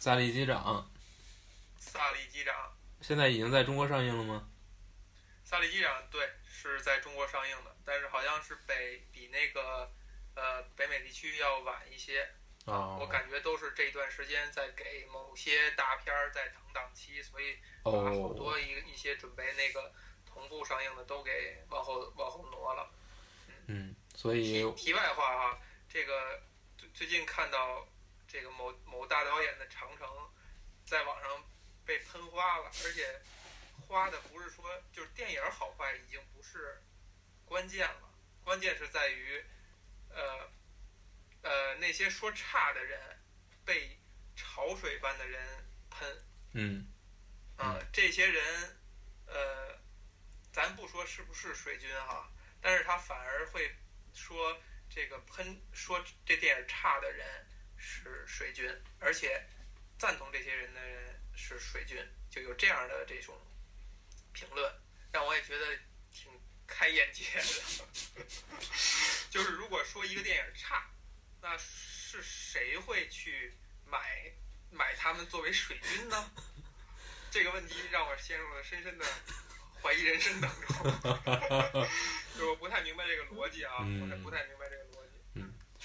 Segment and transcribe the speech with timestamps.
[0.00, 0.88] 萨利机长，
[1.76, 2.54] 萨利机长，
[3.02, 4.48] 现在已经在中国上映了吗？
[5.44, 9.92] 萨利机长对是在中国上映的，但是好像是北比那个
[10.36, 12.30] 呃北美地区要晚一些。
[12.64, 19.92] 哦，我感觉都是这段时间在给某些大片儿在腾档期，所以把好哦，多一一些准备那个
[20.26, 22.88] 同步上映的都给往后往后挪了。
[23.66, 25.58] 嗯，所以题题外话哈，
[25.88, 26.40] 这个
[26.76, 27.88] 最最近看到
[28.28, 30.06] 这个某某大导演的《长城》
[30.84, 31.44] 在网上
[31.84, 33.20] 被喷花了，而且
[33.86, 36.82] 花的不是说就是电影好坏已经不是
[37.46, 38.14] 关键了，
[38.44, 39.42] 关键是在于
[40.10, 40.50] 呃
[41.42, 43.00] 呃那些说差的人
[43.64, 43.98] 被
[44.36, 46.24] 潮水般的人喷。
[46.52, 46.86] 嗯
[47.56, 48.78] 啊，这些人，
[49.26, 49.80] 呃，
[50.52, 53.74] 咱不说是不是水军哈，但是他反而会
[54.14, 57.46] 说这个喷说这电影差的人
[57.78, 58.68] 是水军，
[58.98, 59.46] 而且
[59.98, 61.96] 赞同这些人的人是水军，
[62.30, 63.34] 就有这样的这种
[64.32, 64.72] 评论，
[65.12, 65.78] 让我也觉得
[66.12, 66.30] 挺
[66.66, 68.24] 开眼界的。
[69.30, 70.90] 就是如果说一个电影差，
[71.40, 73.54] 那是谁会去
[73.86, 74.32] 买
[74.70, 76.30] 买他们作为水军呢？
[77.30, 79.04] 这个问题让我陷入了深深的
[79.82, 80.68] 怀疑人生当中，
[82.38, 84.87] 就我不太明白这个逻辑啊，我不太明白这个。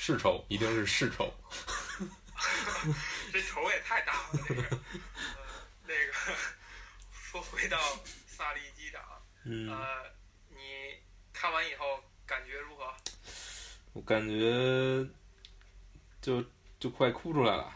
[0.06, 1.34] 世仇一定是世仇。
[3.32, 4.78] 这仇也太大了，这个，呃，
[5.84, 6.14] 那个，
[7.10, 7.80] 说回到
[8.28, 9.02] 萨利机长，
[9.46, 10.14] 嗯，呃，
[10.50, 10.58] 你
[11.32, 12.94] 看完以后感觉如何？
[13.94, 15.08] 我感觉
[16.22, 16.44] 就
[16.82, 17.74] 就快哭出来了，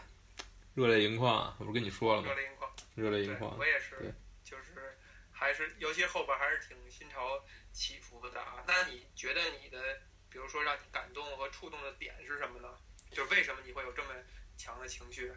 [0.74, 1.56] 热泪盈眶啊！
[1.58, 2.34] 我不是跟你说了吗热？
[2.34, 2.70] 泪盈眶。
[2.94, 3.64] 热泪盈眶我。
[3.64, 4.12] 也是对，
[4.44, 4.98] 就是
[5.32, 8.62] 还是尤其后边还是挺心潮起伏的啊。
[8.66, 9.78] 那你觉得你的，
[10.30, 12.68] 比如说让你感动和触动的点是什么呢？
[13.10, 14.08] 就为什么你会有这么
[14.56, 15.32] 强的情绪？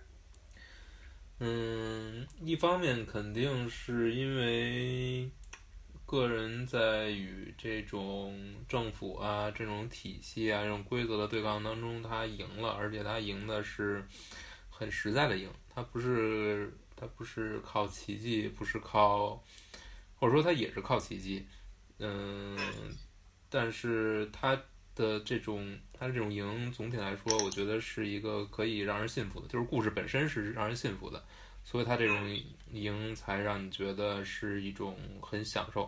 [1.40, 5.32] 嗯，一方面肯定是因为
[6.06, 14.06] 个人在与这种政府啊、这种体系啊、这种规则的对抗当中，他赢了，而且他赢的是
[14.70, 19.42] 很实在的赢，他不是他不是靠奇迹，不是靠，
[20.20, 21.48] 或者说他也是靠奇迹，
[21.98, 22.58] 嗯，
[23.50, 24.62] 但是他
[24.96, 31.24] 的这种他的这种赢，总体来说，我觉得是一个可以让人信服的，就是故事本身是让人信服的，
[31.64, 35.84] 所以他这种赢才让你觉得是一种很享受，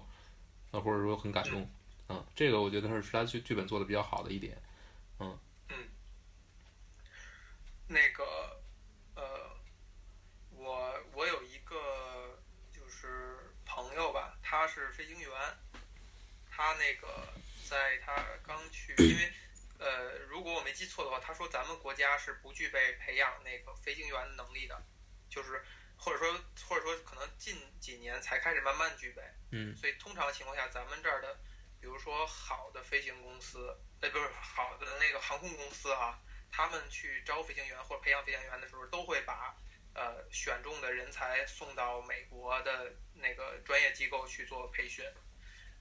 [0.72, 1.70] 啊，或者说很感动，
[2.08, 4.62] 啊，这个我觉得是他剧剧本做的比较好的一点，
[5.20, 5.38] 嗯。
[7.86, 8.24] 那个，
[9.14, 9.24] 呃，
[10.56, 12.40] 我我有一个
[12.72, 15.30] 就是朋友吧，他是飞行员，
[16.50, 17.28] 他那个
[17.70, 19.34] 在他刚去，因为
[19.80, 24.82] 呃，如果我没记错的话，他说咱们国家是不具备培养那个飞行员能力的，
[25.30, 25.64] 就是
[25.98, 26.34] 或者说
[26.68, 29.76] 或者说可能近几年才开始慢慢具备，嗯。
[29.76, 31.36] 所以通常情况下，咱们这儿的，
[31.82, 36.20] 比如说好的飞行公司，呃，不是好的那个航空公司啊，
[36.52, 39.56] 他们去招飞行员或者培养飞行员的时候，都会把
[39.94, 45.06] 呃选中的人才送到美国的那个专业机构去做培训，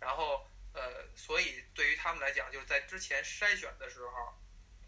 [0.00, 4.34] 然后呃，所以对于他们来讲，就是在之前筛选的时候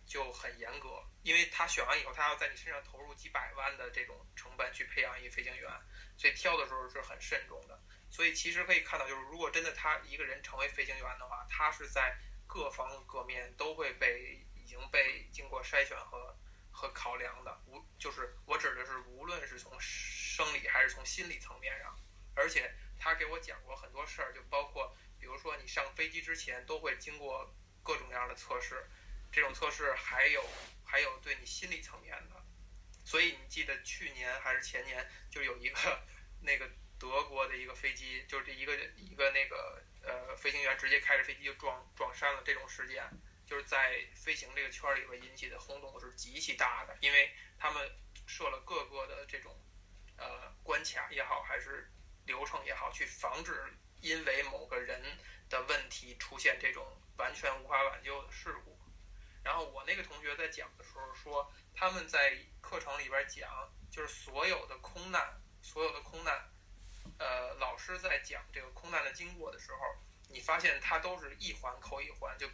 [0.06, 5.70] 就很严格，因为他选完以后，他要在你身上投入几百万的这种成本去培养一飞行员，
[6.16, 7.78] 所以挑的时候是很慎重的。
[8.10, 16.36] 所以其实可以看到，就是如果真的他一个人成为飞行员的话，他是在各方各面都会被已经被经过筛选和
[16.70, 17.60] 和考量的。
[17.66, 21.98] 无就是我指的是无论是从生理还是从心理层面上，
[22.36, 27.50] 而且他给我讲过很多事儿，就包括比如说你上飞机之前都会经过
[27.82, 28.86] 各种各样的测试，
[29.32, 30.46] 这种测试还有
[30.84, 32.44] 还有对你心理层面的。
[33.06, 36.02] 所以你记得去年还是前年就有一个
[36.42, 43.02] 那个德国的一个飞机，就是这一个一个那个呃飞行员直接开着飞机就撞撞山了这种事件，
[43.46, 47.90] 就是在飞行这个圈里边引起的轰动是极其大的，因为他们
[48.26, 49.58] 设了各个的这种
[50.18, 51.90] 呃关卡也好，还是
[52.26, 53.72] 流程也好，去防止
[54.04, 55.00] 因为某个人
[55.48, 56.86] 的问题出现这种
[57.16, 58.78] 完全无法挽救的事故。
[59.42, 63.50] 然后我那个同学在讲的时候说，他们在课程里边讲，
[63.90, 66.50] 就是所有的空难，所有的空难，
[67.18, 69.78] 呃，老师在讲这个空难的经过的时候，
[70.28, 72.46] 你发现他都是一环扣一环，就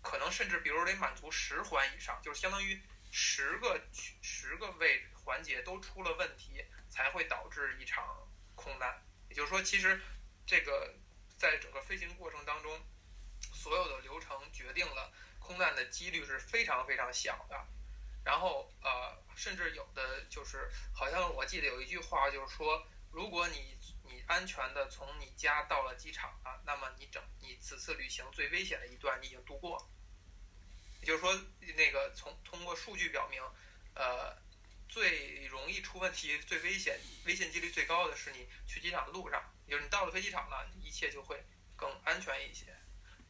[0.00, 3.80] 可能甚至比如得满足十环以上，就是相当于十个
[4.22, 9.02] 十个位置环节都出了问题，才会导致一场空难。
[9.28, 10.00] 也就是说，其实
[10.48, 10.94] 这个
[11.36, 12.80] 在整个飞行过程当中，
[13.52, 17.66] 所有的流程决定了空难的几率是非常非常小的。
[18.24, 29.86] 然后呃，甚至有的就是好像我记得有一句话就是说，如果你你安全的从你家到了机场啊，那么你整你此次旅行最危险的一段你已经度过。
[31.00, 31.38] 也就是说，
[31.76, 33.42] 那个从通过数据表明，
[33.94, 34.34] 呃，
[34.88, 41.44] 最容易出问题、最危险、危险几率最高的是你去机场的路上，就是你到了飞机场了，一切就会
[41.76, 42.76] 更安全一些。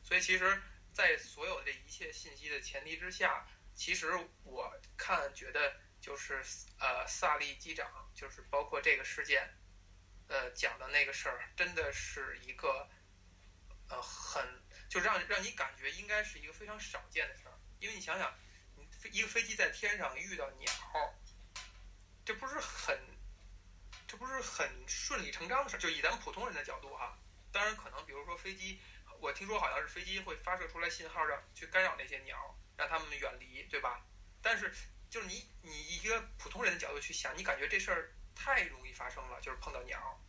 [0.02, 0.62] 所以其实，
[0.92, 6.42] 在所有这一切信息的前提之下，其实我看觉得就是
[6.78, 9.48] 呃，萨利机长就是包括这个事件，
[10.28, 12.88] 呃，讲的那个事儿，真的是一个
[13.88, 14.42] 呃很
[14.88, 17.58] 就让让你感觉应该是一个非常少见的事儿。
[17.80, 18.36] 因为你想想，
[18.76, 20.72] 你一个飞机在天上遇到鸟，
[22.24, 22.98] 这不是很，
[24.08, 25.78] 这不是很顺理成章的事儿。
[25.78, 27.16] 就以咱们普通人的角度哈，
[27.52, 28.80] 当然可能比如说飞机，
[29.20, 34.04] 我听说好像是飞机会发射出来信号让去干扰那些鸟，让它们远离，对吧？
[34.42, 34.74] 但是
[35.08, 40.20] 就是你你一个普通人的角度去想，你感觉这事儿太容易发生了，就是碰到鸟。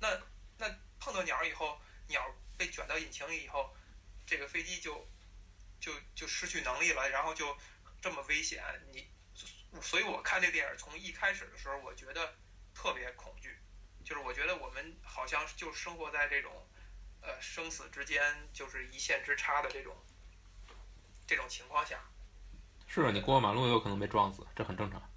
[0.00, 0.20] 那
[0.56, 3.76] 那碰到鸟以后，鸟被卷到引擎里以后，
[4.26, 5.06] 这个飞机就。
[5.80, 7.56] 就就失去能力了，然后就
[8.02, 9.08] 这么危险，你，
[9.80, 12.34] 所以我看这电影从一开始的时候，我觉得
[12.80, 13.58] 特别恐惧，
[14.04, 16.52] 就是我觉得我们好像就生活在这种
[17.20, 18.22] 呃生死之间，
[18.52, 19.96] 就是一线之差的这种
[21.26, 21.98] 这种情况下。
[22.86, 25.02] 是啊，你过马路也有可能被撞死，这很正常。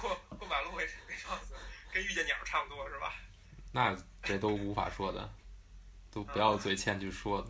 [0.00, 1.56] 过过马路被被撞死，
[1.92, 3.16] 跟遇见鸟差不多是吧？
[3.72, 5.28] 那这都无法说的，
[6.12, 7.48] 都不要嘴欠去说的。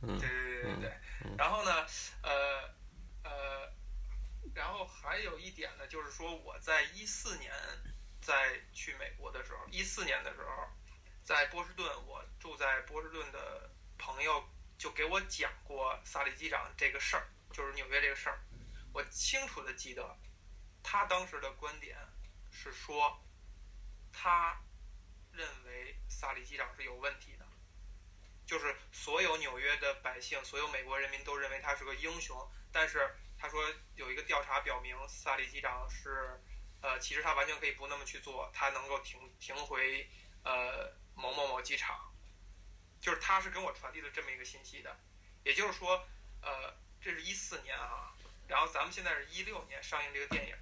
[0.00, 0.92] 对对对对对，
[1.38, 1.86] 然后呢，
[2.24, 2.74] 呃
[3.22, 3.61] 呃，
[4.54, 7.52] 然后还有一点呢，就是说我在一四年
[8.20, 10.68] 在去美国的时候，一四年的时候，
[11.24, 18.38] 在波士顿，我住在波士顿的朋友就给我讲过萨利机长这个事儿，就是纽约这个事儿，
[18.92, 20.16] 我清楚的记得，
[20.82, 21.96] 他当时的观点
[22.50, 23.22] 是说，
[24.12, 24.60] 他
[25.32, 27.46] 认为萨利机长是有问题的。
[28.44, 32.36] 就是所有纽约的百姓，所有美国人民都认为他是个英雄。
[32.70, 33.60] 但是他说
[33.96, 36.40] 有一个调查表明，萨利机长是，
[36.80, 40.08] 呃，其实他完全可以不那么去做，他能够停停回
[40.44, 42.14] 呃某某某机场。
[43.00, 44.96] 就是他是跟我传递了这么一个信息的。
[45.42, 46.06] 也就是说，
[46.40, 48.14] 呃，这是一四年啊，
[48.46, 50.56] 然后咱们现在是一六年上映这个电影，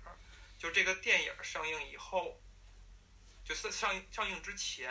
[0.58, 2.40] 就这个电影上映以后，
[3.44, 4.90] 就是上上映之前，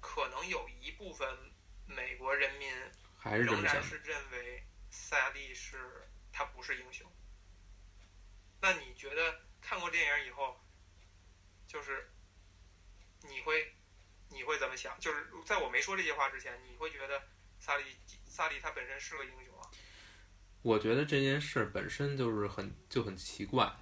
[0.00, 1.52] 可能有一部分。
[1.90, 2.70] 美国人民
[3.24, 6.06] 仍然是认为萨利是
[6.38, 7.04] 他不是英雄。
[8.60, 10.56] 那你觉得看过电影以后，
[11.66, 12.08] 就是
[13.22, 13.74] 你会
[14.28, 14.96] 你会怎么想？
[15.00, 17.20] 就是在我没说这些话之前，你会觉得
[17.58, 17.82] 萨利
[18.24, 19.68] 萨利他本身是个英雄啊？
[20.62, 23.74] 我觉得这件事本身就是很就很奇怪，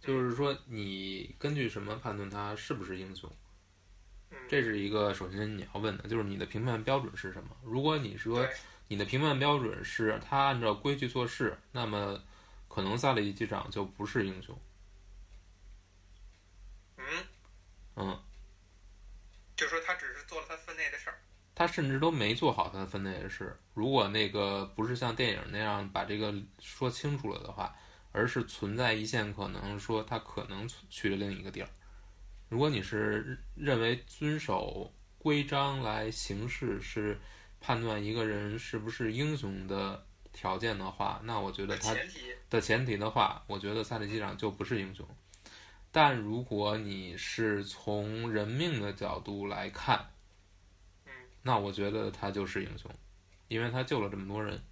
[0.00, 3.32] 就是说你根据什么判断他是不是英雄？
[4.48, 7.56] 这是一个首先你要问的，就是你的评判标准是什么？
[7.62, 8.44] 如果你说
[8.90, 12.20] 你的评判标准是他按照规矩做事，那么
[12.66, 14.60] 可能萨利机长就不是英雄。
[16.96, 17.04] 嗯，
[17.94, 18.20] 嗯，
[19.54, 21.20] 就说他只是做了他分内的事儿，
[21.54, 23.56] 他甚至都没做好他分内的事。
[23.74, 27.72] 如果那个不是像电影那样把这个说清楚了的话，
[28.10, 31.68] 而是存在一线可能说他可能去了另一个地儿。
[32.48, 37.20] 如果你是认为遵守规章来行事是
[37.60, 41.94] 判断一个人是不是英雄的条件的话，那我觉得他
[42.48, 45.06] 的前提的话，我觉得萨利机长就不是英雄。
[45.92, 50.10] 但如果你是从人命的角度来看，
[51.42, 52.90] 那我觉得他就是英雄，
[53.48, 54.62] 因为他救了这么多人。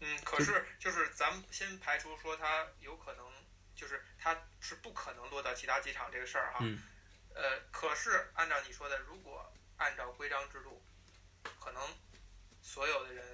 [0.00, 3.24] 嗯，可是就是咱们先排除说他有可能。
[3.74, 6.64] 就是他是不可能落到其他机场这个事儿哈，
[7.34, 10.80] 呃，可是按照你说的，如果按照规章制度，
[11.60, 11.82] 可能
[12.62, 13.24] 所有的人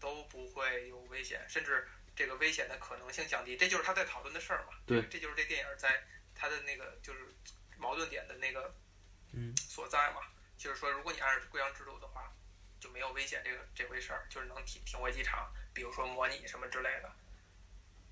[0.00, 4.78] 都不会有危险，甚至这个危险的可能性降低，这就是他在讨论的事儿嘛。
[4.86, 7.34] 对，这就是这电影在他的那个就是
[7.76, 8.74] 矛盾点的那个
[9.32, 10.22] 嗯所在嘛。
[10.58, 12.32] 就是说，如果你按照规章制度的话，
[12.80, 17.12] 就没有危险这个这回事儿，就是能停停回机场，比如说模拟什么之类的，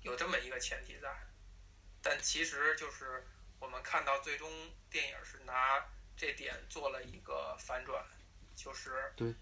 [0.01, 1.09] 有这么一个前提在。
[2.03, 3.25] 但其实就是
[3.59, 5.83] 我们看到最终电影是拿
[6.15, 8.05] 这点做了一个反转，
[8.55, 9.33] 就是对，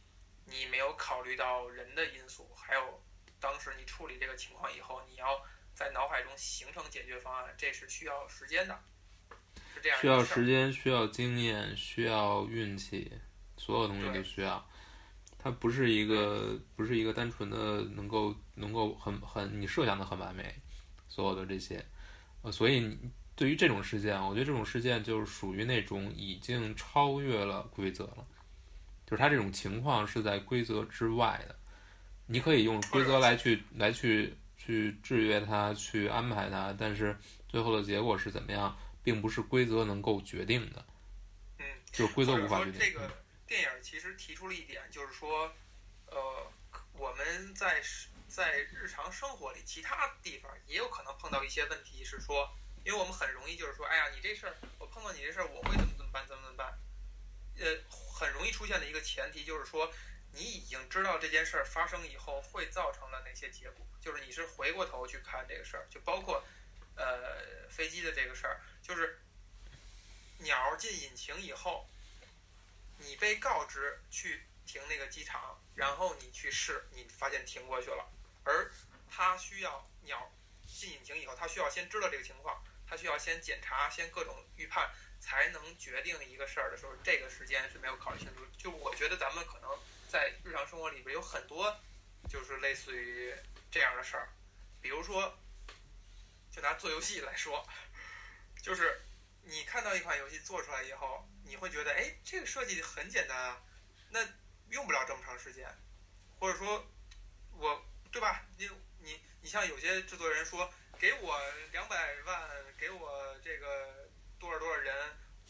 [0.45, 3.01] 你没有考虑到人的因素，还有
[3.39, 5.41] 当时你处理这个情况以后，你要
[5.73, 8.79] 在脑海中形成解决方案，这是需要时间的，
[9.73, 9.99] 是这样。
[9.99, 13.11] 需要时间，需要经验，需要运气，
[13.57, 14.67] 所有东西都需要。
[15.37, 20.55] 它不是一个不是一个单纯的能够能够很很你设想的很完美，
[21.09, 21.85] 所有的这些，
[22.43, 22.97] 呃，所以
[23.35, 28.25] 对于这种事件，我觉得这种事件就是属于那种已经超越了规则了，
[29.13, 31.55] 就是他这种情况是在规则之外的，
[32.25, 37.15] 你可以用规则来去来去去制约他，去安排他，但是
[37.47, 40.83] 最后的结果是怎么样，并不是规则能够决定的，
[41.59, 42.79] 嗯，就是规则无法决定。
[42.79, 43.07] 这个
[43.45, 45.45] 电影其实提出了一点，就是说，
[46.07, 46.51] 呃，
[46.93, 47.83] 我们在
[48.27, 52.49] 在日常生活里，其他地方也有可能碰到一些问题，是说。
[52.83, 56.67] 因为我们很容易就是说，哎呀，你这事儿，我碰到你这事儿，我会怎么怎么办，怎么怎么办？
[57.59, 59.93] 呃，很容易出现的一个前提就是说，
[60.31, 66.43] 你已经知道这件事儿发生以后会造成了哪些结果，就是你是回过头去看这个事儿，就包括
[66.95, 69.21] 呃飞机的这个事儿，就是
[70.39, 71.87] 鸟进引擎以后，
[72.97, 78.11] 你被告知去停那个机场，然后你去试，你发现停过去了，
[78.43, 78.71] 而
[79.09, 80.31] 它需要鸟
[80.65, 82.63] 进引擎以后，它需要先知道这个情况。
[82.85, 84.91] 他需要先检查，先各种预判，
[85.23, 88.45] 才能决定一个事儿的时候，这个时间是没有考虑清楚。
[88.57, 91.79] 就我觉得咱们可能在日常生活里边有很多，
[92.29, 93.33] 就是类似于
[93.71, 94.27] 这样的事儿。
[94.81, 95.39] 比如说，
[96.51, 97.65] 就拿做游戏来说，
[98.61, 99.01] 就是
[99.43, 103.63] 你看到一款游戏做出来以后，你会觉得，哎，这个设计很简单啊，
[104.09, 104.19] 那
[104.71, 105.73] 用不了这么长时间，
[106.37, 106.85] 或者说，
[107.53, 108.45] 我对吧？
[108.57, 110.69] 你你你像有些制作人说。
[110.99, 111.37] 给我
[111.73, 113.92] 两百万，给我这个
[114.43, 114.93] 多少多少人，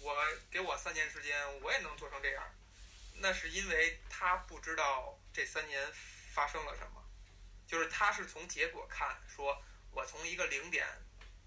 [0.01, 0.15] 我
[0.51, 2.43] 给我三年时间，我也能做成这样。
[3.15, 5.91] 那是因为他不知道这三年
[6.31, 7.03] 发生了什么，
[7.67, 9.59] 就是他是从结果看，说
[9.89, 10.85] 我从一个零点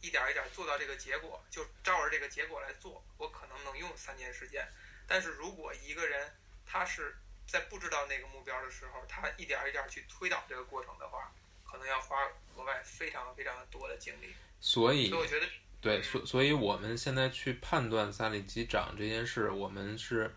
[0.00, 4.66] 一点一点做到这个结果，就照着这个结果来做，我可能能用三年时间。
[5.06, 6.36] 但是如果一个人
[6.66, 11.32] 他是在不知道那个目标的时候，他一点一点去推导这个过程的话。
[11.68, 12.24] 可能要花
[12.54, 15.46] 额外非常非常多的精力，所以所以我觉得
[15.80, 20.34] 对，所所以我们现在去判断萨里机长这件事，我们是，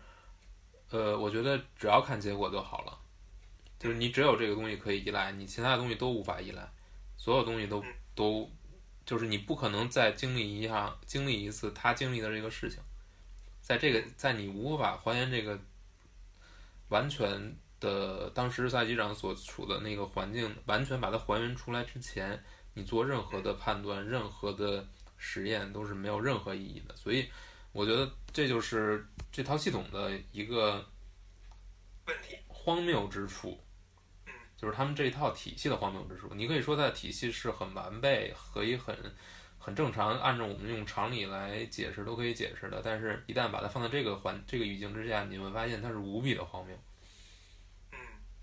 [0.90, 2.98] 呃，我觉得只要看结果就好了，
[3.78, 6.70] 就是你只有这个东西可以依赖，你其他的东西都无法依赖，
[7.16, 8.50] 所有东西都都，
[9.04, 12.80] 就是你不可能再经历一样经历一次他经历的这个事情，
[13.60, 15.58] 在这个在你无法还原这个
[16.88, 17.56] 完全。
[17.80, 22.38] 的当时萨机长所处的那个环境，完全把它还原出来之前，
[22.74, 24.86] 你做任何的判断、任何的
[25.20, 26.96] 实验都是没有任何意义的。
[26.96, 27.30] 所以，
[27.72, 30.84] 我觉得这就是这套系统的一个
[32.06, 33.60] 问题荒谬之处。
[34.26, 36.34] 嗯，就是他们这一套体系的荒谬之处。
[36.34, 38.96] 你可以说它的体系是很完备，可以很
[39.58, 42.80] 很正常，按照我们用常理来解释都可以解释的。
[42.82, 46.74] 但是，一旦把它放在这个环这个语境之下，你会发现它是无比的荒谬。
[47.92, 47.98] 嗯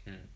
[0.06, 0.30] 嗯，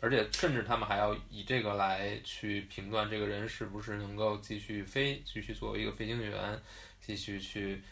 [0.00, 6.58] 而且甚至他们还要以这个来去评断这个人是不是能够继续飞，继续作为一个飞行员，
[7.00, 7.82] 继续去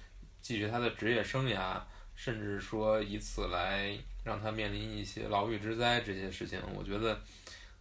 [0.41, 1.79] 继续他的职业生涯，
[2.15, 7.21] 甚至说以此来让他面临一些牢狱之灾这些事情，我觉得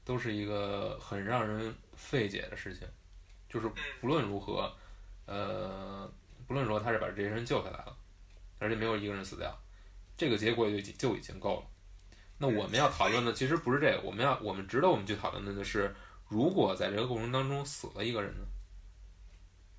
[0.04, 2.88] 都是一个很让人费解的事情。
[3.48, 4.70] 就是不论如何，
[5.26, 6.12] 呃，
[6.46, 7.98] 不论说他是把这些人救下来了，
[8.60, 9.58] 而且没有一个人死掉，
[10.18, 11.66] 这个结果就就已经够了。
[12.38, 15.96] 那我们要讨论的其实不是这个，我们要我们值得我们去讨论的就是，
[16.28, 18.46] 如果在这个过程当中死了一个人呢？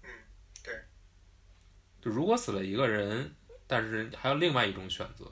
[0.03, 0.11] 嗯，
[0.65, 0.75] 对。
[2.01, 3.33] 就如果死了一个人，
[3.67, 5.25] 但是还有另外一种选择，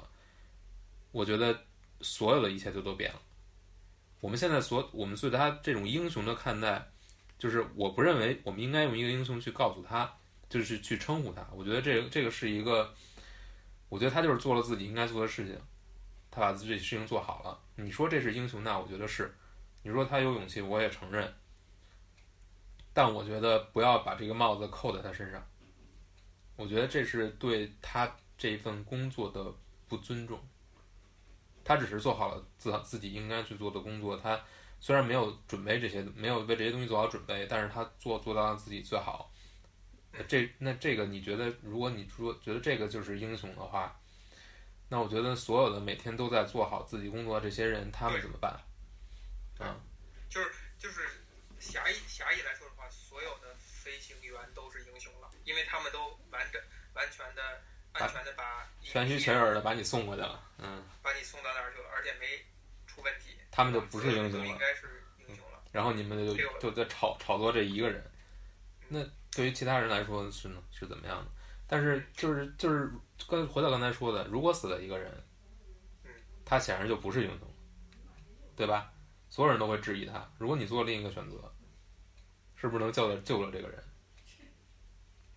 [1.10, 1.64] 我觉得
[2.00, 3.20] 所有的一切就都变了。
[4.20, 6.88] 我们现在所我们对他这种英雄的看待，
[7.38, 10.12] 就是我不认为我们应该用一个英雄去告诉他，
[10.48, 11.46] 就是去称呼他。
[11.52, 12.94] 我觉得这个这个是一个，
[13.88, 15.58] 我觉得他就是做了自己应该做的事情。
[16.36, 18.62] 他把自己事情做好了，你说这是英雄？
[18.62, 19.34] 那我觉得是。
[19.82, 21.34] 你说他有勇气，我也承认。
[22.92, 25.42] 但我觉得不要把这个帽子扣在他身上。
[26.56, 29.50] 我觉得这是对他这份工作的
[29.88, 30.38] 不尊重。
[31.64, 34.14] 他只是做好了自自己应该去做的工作。
[34.14, 34.38] 他
[34.78, 39.32] 虽然没有准备这些，没有为这些东西做好准备，但是他做做到了自己最好。
[40.28, 43.98] 这那这个，你觉得，如果你说觉得这个就是英雄的话？
[44.88, 48.52] 那我觉得所有的每天都在做好自己工作的这些人，他们怎么办？
[49.58, 49.74] 啊，
[50.28, 51.00] 就是就是
[51.58, 56.62] 狭义狭义来说的话，所有的飞行员都是英雄了，因为他们都完整、
[56.94, 57.42] 完全的、
[57.92, 62.44] 安全的把全心全意的把你送过去了，嗯，把你送到那儿去了，而且没
[62.86, 65.60] 出问题，他们就不是英雄了，应该是英雄了。
[65.72, 68.08] 然后你们就就在炒炒作这一个人，
[68.88, 69.02] 那
[69.32, 70.62] 对于其他人来说是呢？
[70.70, 71.30] 是怎么样的？
[71.66, 72.90] 但是就是就是
[73.28, 75.12] 跟回到刚才说的，如果死了一个人，
[76.44, 77.54] 他显然就不是英雄，
[78.54, 78.92] 对吧？
[79.28, 80.30] 所有人都会质疑他。
[80.38, 81.52] 如果你做另一个选择，
[82.54, 83.82] 是不是能救了救了这个人？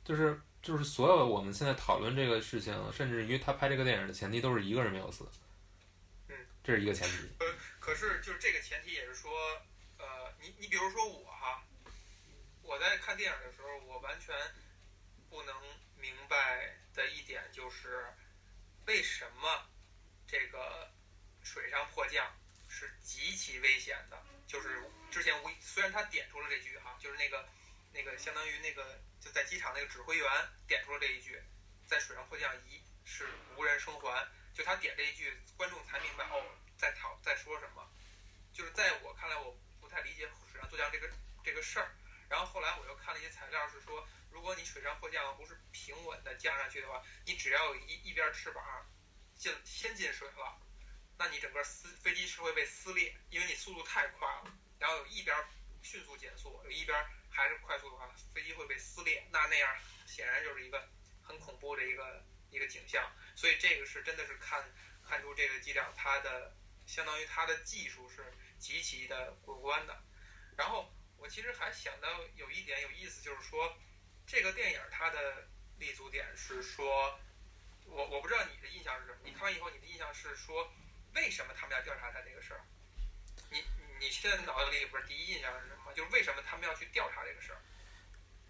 [0.04, 5.28] 就是就是所有我们现在讨论这个事情，甚至于他拍这个电影的前提都是一个人没有死，
[6.28, 7.18] 嗯，这是一个前提。
[7.40, 7.46] 呃，
[7.80, 9.32] 可是就是这个前提也是说，
[9.98, 10.06] 呃，
[10.42, 11.64] 你你比如说我哈，
[12.62, 14.36] 我在看电影的时候，我完全
[15.30, 15.54] 不能
[16.10, 18.04] 明白的一点就是，
[18.88, 19.70] 为什么
[20.28, 20.92] 这个
[21.44, 22.36] 水上迫降
[22.68, 24.20] 是极其危险的？
[24.48, 27.48] 就是之前无虽然他点出了这句哈，就是那个
[27.94, 30.28] 那个相当于那个就在机场那个指挥员
[30.68, 31.40] 点出了这一句，
[31.88, 36.44] 在水上迫降一是无人生还，就他点这一句，观众才明白哦，
[36.76, 37.88] 在讨在说什么。
[38.52, 41.08] 就是在我看来，我不太理解水上迫降这个
[41.44, 41.92] 这个事儿。
[42.28, 44.08] 然后后来我又看了一些材料，是说，
[44.40, 48.90] 如果你水上迫降不是平稳的降上去的话，你只要有一一边翅膀
[49.36, 50.62] 进先进水了，
[51.18, 54.58] 那你整个撕飞机是会被撕裂，因为你速度太快了。
[54.80, 55.36] 然后有一边
[55.84, 56.98] 迅速减速，有一边
[57.30, 59.28] 还是快速的话，飞机会被撕裂。
[59.30, 59.78] 那那样
[60.08, 60.90] 显然就是一个
[61.22, 63.12] 很恐怖的一个一个景象。
[63.36, 64.74] 所以这个是真的是看
[65.06, 66.56] 看出这个机长他的
[66.86, 70.02] 相当于他的技术是极其的过关的。
[70.56, 73.78] 然后我其实还想到有一点有意思，就是说
[74.30, 75.18] 这个电影它的
[75.80, 76.86] 立足点是说，
[77.86, 80.72] 我我不知道你的印象是什么，你看完以后你的印象是说，
[81.16, 82.62] 为什么他们要调查他这个事儿？
[83.50, 83.58] 你
[84.00, 85.92] 你现在脑子里不是第一印象是什么？
[85.96, 87.60] 就是为什么他们要去调查这个事儿？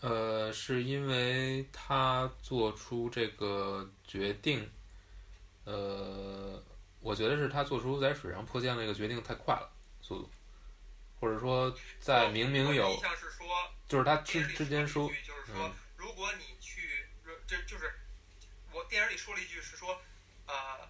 [0.01, 4.69] 呃，是因为他做出这个决定，
[5.63, 6.61] 呃，
[6.99, 9.71] 我觉得是他做出在水上迫降这个决定太快了，
[10.01, 10.29] 速度，
[11.21, 13.01] 或者说在明明有
[13.87, 15.09] 就是他之之间说
[15.53, 17.05] 说嗯，如果你去，
[17.47, 17.93] 这就是
[18.71, 20.01] 我电影里说了一句是说，
[20.47, 20.89] 呃，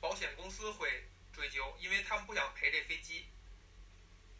[0.00, 3.26] 保险公司会追究，因为他们不想赔这飞机，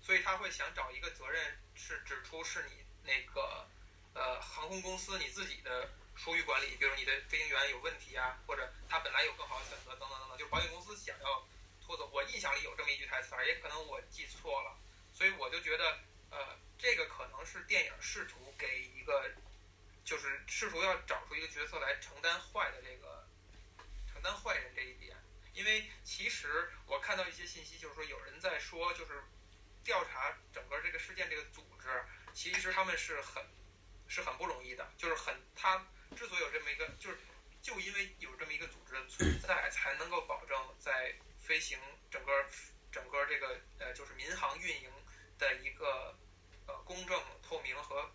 [0.03, 3.67] 所以他会想找一个责任是指出是你那个
[4.15, 11.47] 呃航空公司你自己的疏于管理，比如你的飞行员有问题啊，或者他本来有更好的选择等等等等，就是保险公司想要
[11.85, 12.09] 拖走。
[12.13, 14.77] 我印象里有这么一句台词儿，也可能我记错了，
[15.13, 15.99] 所以我就觉得
[16.31, 19.31] 呃，这个可能是电影试图给一个，
[20.05, 23.29] 就是试图要找出一个角色来承担坏的这个
[24.13, 25.17] 承担坏人这一点。
[25.53, 29.23] 因为其实我看到一些信息，就是说有人在说，就是
[29.83, 31.89] 调查整个这个事件这个组织，
[32.33, 33.45] 其实他们是很
[34.07, 35.85] 是很不容易的，就是很他
[36.17, 37.19] 之所以有这么一个，就是
[37.61, 41.79] 就因为有这么一个组织的存在，才能够保证在飞行
[42.11, 42.33] 整个
[42.93, 44.91] 整个这个呃就是民航运营
[45.39, 46.17] 的一个
[46.67, 48.09] 呃公正、透明和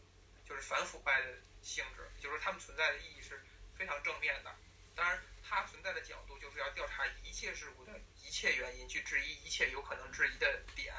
[0.46, 3.44] 就是反腐败的性质，就是说他们存在的意义是
[3.76, 4.56] 非常正面的。
[4.96, 7.92] 当然，它存在的角度就是要调查一切事物的
[8.24, 10.94] 一切原因，去质疑一切有可能质疑的点。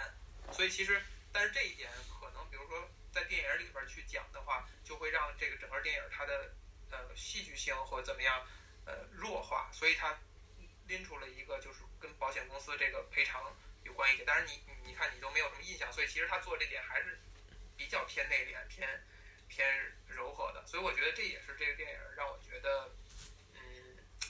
[0.52, 1.00] 所以其实，
[1.32, 6.52] 但是这一点可能，比如说在电影里边去讲的话，就会让这个整个电影它的
[6.90, 8.46] 呃戏剧性或怎么样
[8.84, 10.18] 呃弱化，所以它
[10.88, 14.26] 拎出了一个就是跟保险公司这个赔偿有关一点。
[14.26, 17.18] 但是你你看你都没有什么印象，所以其实他做这点还是
[17.78, 18.86] 比较偏内敛、偏
[19.48, 19.66] 偏
[20.06, 20.66] 柔和的。
[20.66, 22.90] 所以我觉得这也是这个电影让我觉得
[23.54, 23.60] 嗯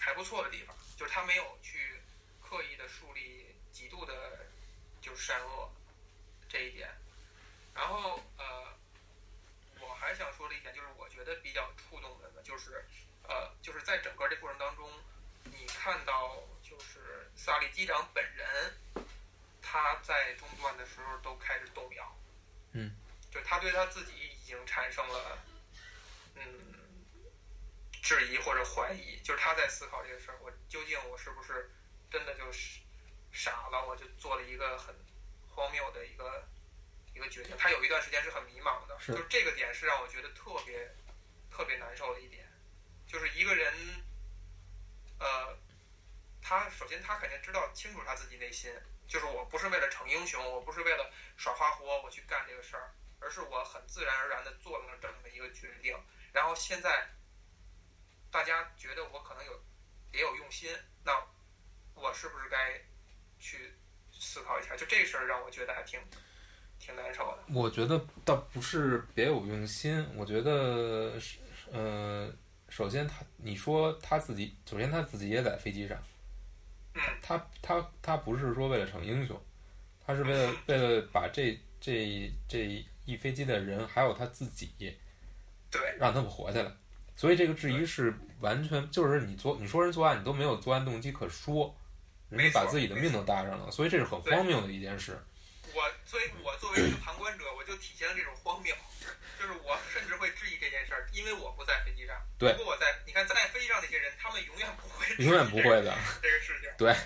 [0.01, 2.01] 还不错的地方，就是他没有去
[2.43, 4.47] 刻意的树立极度的
[5.01, 5.71] 就是善恶
[6.49, 6.89] 这一点。
[7.75, 8.75] 然后呃，
[9.81, 12.85] 我还想说的一点就是，我觉得比较触动人的就是
[13.29, 14.91] 呃，就是在整个这过程当中，
[15.45, 18.73] 你看到就是萨利机长本人，
[19.61, 22.17] 他在中段的时候都开始动摇，
[22.73, 22.97] 嗯，
[23.31, 25.39] 就他对他自己已经产生了
[26.37, 26.43] 嗯
[28.03, 31.69] 质疑或者怀疑，就是他在思考这个事儿，我究竟我是不是
[32.11, 32.81] 真的就是
[33.33, 34.95] 傻了，我就做了一个很
[35.51, 36.47] 荒谬的一个
[37.13, 37.57] 一个决定。
[37.59, 40.95] 他有一段时间是很迷茫的，是就是这个点是让我觉得特别
[41.51, 42.47] 特别难受的一点，
[43.09, 43.75] 就是一个人，
[45.19, 45.59] 呃，
[46.41, 48.73] 他首先他肯定知道清楚他自己内心，
[49.09, 52.95] 就是我不是为了逞英雄，我不是为了耍花活我去干这个事儿，
[53.27, 55.93] 而是我很自然而然的做了这么一个决定。
[56.33, 57.09] 然后现在
[58.31, 59.61] 大家觉得我可能有
[60.13, 60.71] 别有用心，
[61.05, 61.13] 那
[61.95, 62.81] 我是不是该
[63.41, 63.73] 去
[64.13, 64.77] 思考一下？
[64.77, 65.99] 就这事儿让我觉得还挺
[66.79, 67.53] 挺难受的。
[67.53, 71.39] 我觉得倒不是别有用心，我觉得是，
[71.73, 72.33] 呃，
[72.69, 76.01] 首先他，你说他自己，首先他自己也在飞机上，
[76.95, 79.37] 嗯他他他不是说为了逞英雄，
[80.07, 84.99] 他是为了 为了把这这这一飞机的人还有他自己
[85.71, 86.71] 对，让他们活下来，
[87.17, 91.75] 所以这个质疑是完全就是你作你说人作案，你都没有作案动机可说，
[92.29, 95.19] 人家把自己的命都搭上了，所以这是很荒谬的一件事。
[95.75, 98.75] 我所以，我作为一个旁观者，我就体现了这种荒谬，
[99.39, 102.17] 就是我甚至会质疑这件事儿，因为我不在飞机上。
[102.39, 102.53] 对。
[102.53, 105.25] 如果我在，你看在飞机上那些人，他们永远不会。
[105.25, 105.95] 永远不会的。
[106.23, 106.71] 这个事情。
[106.79, 106.97] 对，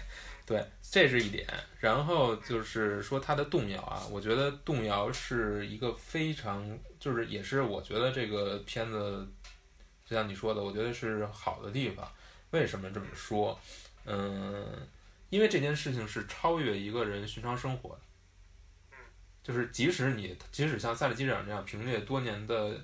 [0.46, 1.46] 对，这是一点。
[1.78, 9.26] 然后就是说它的动摇啊，我觉得动摇是一个非常，就是也是我觉得这个片子，
[10.04, 12.06] 就像你说的，我觉得是好的地方。
[12.50, 13.58] 为什么这么说？
[14.04, 14.66] 嗯。
[15.30, 18.96] 因为这件事情是超越一个人寻常生活的，
[19.44, 22.76] 就是即使你即使像赛利机长这样凭借多年的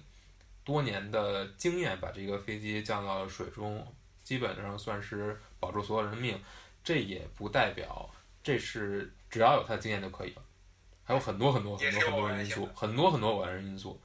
[0.62, 3.84] 多年的经验把这个飞机降到了水中，
[4.22, 6.40] 基本上算是保住所有人的命，
[6.87, 8.09] 这也不代表
[8.44, 10.42] 这是只要有他的经验就可以了，
[11.03, 14.01] 还有很多很多很多很多因素，很多很多偶然因素。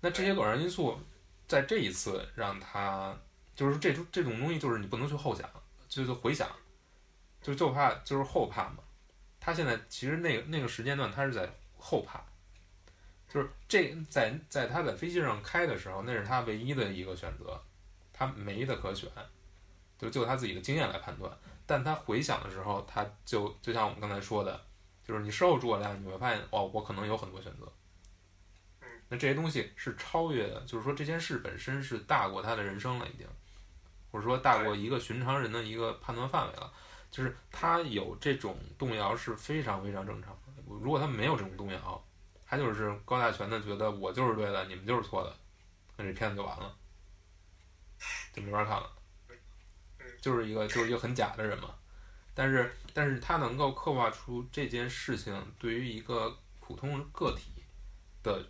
[0.00, 0.98] 那这些偶然因素
[1.46, 3.14] 在这一次让他
[3.54, 5.46] 就是这种这种东西，就是你不能去后想，
[5.86, 6.48] 就是回想。
[7.42, 8.78] 就就怕就是后怕嘛，
[9.38, 12.24] 他现在其实那个那个时间段他是在后怕，
[13.28, 17.62] 就是这在在他在飞机上开的时候，那是他唯一的一个选择，
[18.14, 19.10] 他没的可选，
[19.98, 21.30] 就就他自己的经验来判断。
[21.66, 24.60] 但他回想的时候，他就就像我们刚才说的，
[25.06, 27.72] 就是你事后诸葛亮，你会发现哦，我可能有很多选择。
[29.08, 33.26] 那这些东西是超越的，就是说这件事本身是大过他的人生了，已经，
[34.10, 36.72] 或者说大过一个寻常人的一个判断范围了。
[37.10, 40.62] 就是他有这种动摇是非常非常正常的。
[40.66, 42.04] 如果他没有这种动摇，
[42.44, 45.32] 他就是高大全的觉得我就是对的，你们就是错的，
[45.96, 46.74] 那这片子就完了，
[48.32, 48.90] 就没法看了。
[50.24, 51.74] 就是一个就是一个很假的人嘛。
[52.32, 57.62] 但是但是他能够刻画出这件事情对于一个普通个体
[58.22, 58.42] 的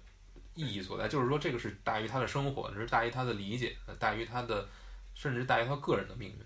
[0.55, 4.69] 意义所在，就是说这个是大于他的生活，是大于他的理解，大于他的，
[5.17, 6.39] 甚至大于他个人的命运。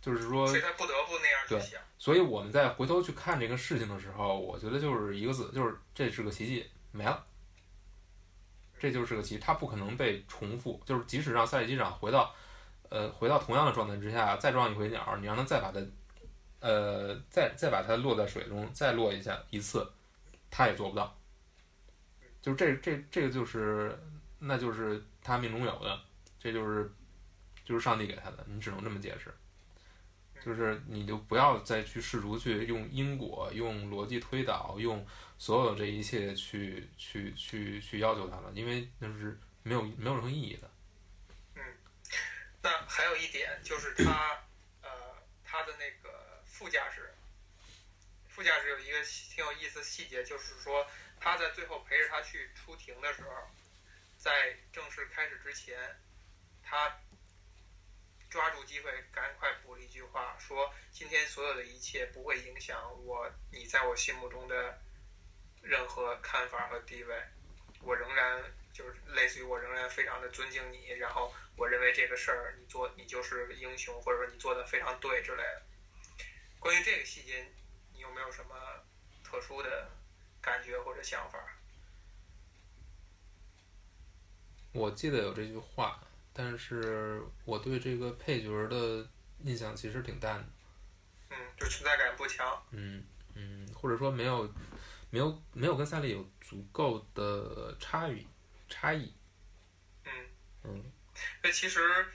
[0.00, 7.24] 就是说，所以他不得不那样对，所以我们在回头去看这个事情的时候，我觉得就是一个字，就是这是个奇迹，没了。
[8.78, 10.80] 这就是个奇迹，他不可能被重复。
[10.86, 12.32] 就是即使让赛季机长回到，
[12.88, 15.80] 呃，回到同样的状态之下，再撞一回鸟，你让他再把它，
[16.60, 19.86] 呃，再再把它落在水中，再落一下一次，
[20.50, 21.16] 他也做不到。
[22.40, 23.98] 就这这这个就是，
[24.38, 26.00] 那就是他命中有的，
[26.38, 26.90] 这就是
[27.64, 29.34] 就是上帝给他的，你只能这么解释。
[30.44, 35.04] 就是你就不要再去试图去用因果、用逻辑推导、用
[35.38, 40.70] 所有这一切去去去去要求他了，因为那是没有没有任何意义的。
[42.62, 44.44] 那还有一点就是他
[44.82, 47.14] 呃他的那个副驾驶，
[48.28, 50.86] 副驾驶有一个挺有意思的细节，就是说
[51.20, 53.50] 他在最后陪着他去出庭的时候，
[54.18, 55.98] 在正式开始之前，
[56.62, 57.00] 他。
[58.28, 64.78] 抓住机会，赶快补了一句话，说今天所有的一切不会影响我，你在我心目中的
[65.62, 67.16] 任何看法和地位，
[67.80, 68.42] 我仍然
[68.76, 75.62] 就是类似于我仍然非常的尊敬你，然后我认为这个事儿你做你就是英雄，或者说你做的非常对之类的。
[76.58, 77.46] 关于这个细节，
[77.94, 78.54] 你有没有什么
[79.24, 79.88] 特殊的
[80.42, 81.38] 感觉或者想法？
[84.72, 86.02] 我记得有这句话。
[86.38, 89.08] 但是我对这个配角的
[89.42, 90.46] 印象其实挺淡的，
[91.30, 94.44] 嗯，就存在感不强，嗯嗯，或者说没有
[95.08, 98.26] 没有没有跟赛利有足够的差异
[98.68, 99.12] 差异，
[100.04, 100.28] 嗯。
[100.64, 100.92] 嗯，
[101.42, 102.06] 那其实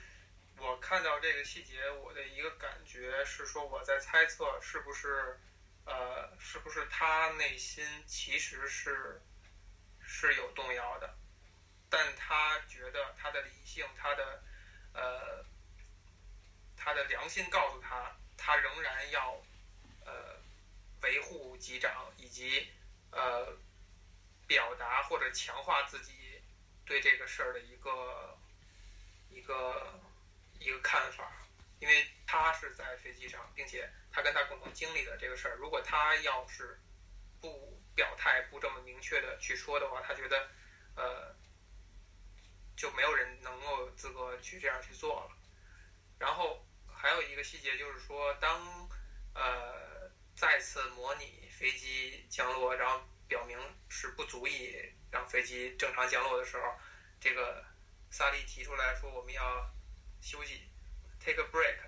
[0.58, 5.34] 我看到这个细节，我的一个感觉是说，我在猜测是不是
[5.84, 9.20] 呃是不是他内心其实是
[10.00, 11.14] 是有动摇的。
[11.88, 14.40] 但他觉得他的理性，他的
[14.94, 15.44] 呃，
[16.76, 19.42] 他的良心告诉他，他仍然要
[20.04, 20.38] 呃
[21.02, 22.66] 维护机长，以及
[23.10, 23.54] 呃
[24.46, 26.12] 表达或者强化自己
[26.92, 28.38] 对这个事儿的一个
[29.30, 29.98] 一个
[30.58, 31.32] 一个看法，
[31.80, 36.78] 因为他是在飞机上，并且他跟他共同经历的这个事儿，如果他要是
[37.40, 40.50] 不表态，不这么明确的去说的话，他觉得
[40.96, 41.34] 呃。
[42.74, 45.36] 就没有人能够有资格去这样去做了。
[46.18, 48.88] 然后还有一个细节就是说，当
[49.34, 53.58] 呃再次模拟飞机降落，然后表明
[53.88, 56.78] 是不足以让飞机正常降落的时候，
[57.20, 57.64] 这个
[58.10, 59.70] 萨利提出来说我们要
[60.20, 60.68] 休息
[61.20, 61.78] ，take a break，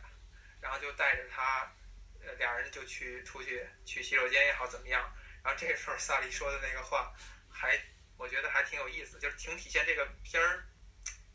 [0.60, 1.72] 然后就带着他，
[2.20, 5.14] 呃俩人就去出去去洗手间也好怎么样。
[5.42, 7.14] 然后这时候萨利说的那个话，
[7.48, 7.78] 还
[8.16, 10.68] 我觉得还挺有意思，就是挺体现这个片儿。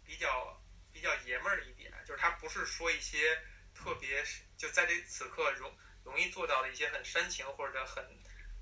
[0.09, 0.59] 比较
[0.91, 3.39] 比较爷们儿的一点，就是他不是说一些
[3.75, 4.25] 特别
[4.57, 5.71] 就在这此刻容
[6.03, 8.03] 容易做到的一些很煽情或者很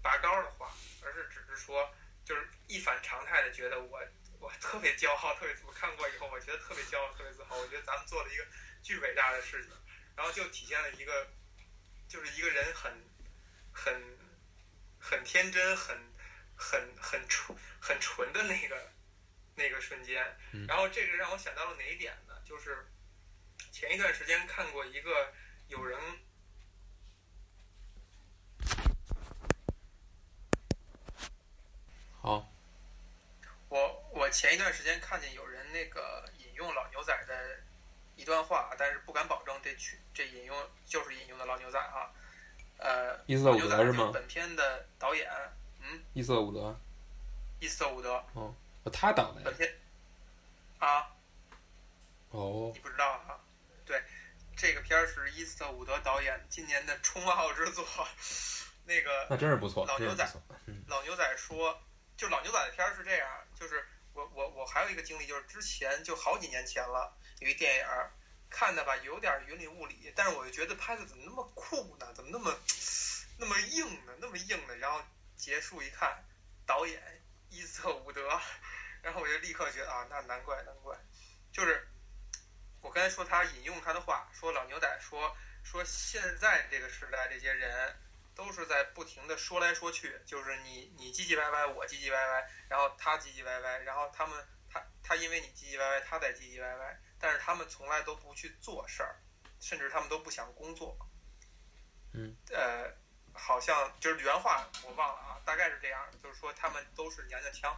[0.08, 0.72] 拔高的话，
[1.04, 1.94] 而是只是说
[2.24, 4.02] 就是一反常态的觉得我
[4.40, 8.48] 我特别骄傲，特别我看过以后我觉得特别骄傲，特别自豪，我觉得咱们做了一个
[8.82, 9.74] 巨伟大的事情，
[10.16, 11.28] 然后就体现了一个
[12.08, 12.90] 就是一个人很
[13.74, 14.18] 很
[14.98, 15.98] 很天真，很
[16.56, 18.90] 很很纯很纯的那个
[19.56, 20.24] 那个瞬间。
[20.70, 22.42] 然后这个让我想到了哪一点呢？
[22.46, 22.88] 就是
[23.74, 25.34] 前一段时间看过一个
[25.68, 26.00] 有人。
[32.22, 32.48] 好，
[33.70, 37.60] 我我前一段时间看见有人那个引用老牛仔的
[38.16, 42.12] 一段话，但是不敢保证这曲这引用就是引用的老牛仔啊。
[42.80, 44.12] 呃，伊瑟伍德是吗？
[44.14, 45.28] 本片的导演，
[45.82, 46.80] 嗯，伊瑟伍德。
[47.60, 48.24] 伊瑟伍德。
[48.34, 48.54] 哦，
[48.94, 49.42] 他导的。
[49.42, 49.74] 本片。
[50.80, 51.10] 啊。
[52.30, 52.72] 哦。
[52.74, 53.40] 你不知道啊？
[53.86, 54.04] 对，
[54.56, 57.84] 这个片儿是伊瑟伍德导演今年的冲奥之作。
[58.86, 59.28] 那个。
[59.30, 59.86] 那真是不错。
[59.86, 60.28] 老牛仔，
[60.88, 61.82] 老牛仔说，
[62.18, 67.86] 就老牛仔的片儿是这样，就是我我我还有一个经历，就是之前就好几年前了，有一电影。
[68.50, 72.14] 看的吧，有点云里雾里，但是我就觉得拍的怎么那么酷呢？
[72.14, 72.58] 怎么那么
[73.38, 74.14] 那么硬呢？
[74.22, 74.76] 那么硬呢？
[74.78, 75.04] 然后
[75.36, 76.24] 结束一看，
[76.66, 78.40] 导演伊瑟伍德，
[79.02, 80.98] 然后我就立刻觉得啊，那难怪难怪，
[81.52, 81.86] 就是
[82.80, 88.00] 我刚才说他引用他的话，说老牛仔说说现在这个时代这些人
[88.38, 97.00] 都是在不停的说来说去，就是你你唧唧歪歪，我唧唧歪歪，然后他唧唧歪歪，然后他们他他因为你唧唧歪歪，他在唧唧歪歪。
[97.20, 99.20] 但是他们从来都不去做事儿，
[99.60, 100.96] 甚至他们都不想工作。
[102.14, 102.38] 嗯。
[102.52, 102.94] 呃，
[103.34, 107.76] 好像就是原话我忘了啊，大概是这样，就是说他们都是娘娘腔。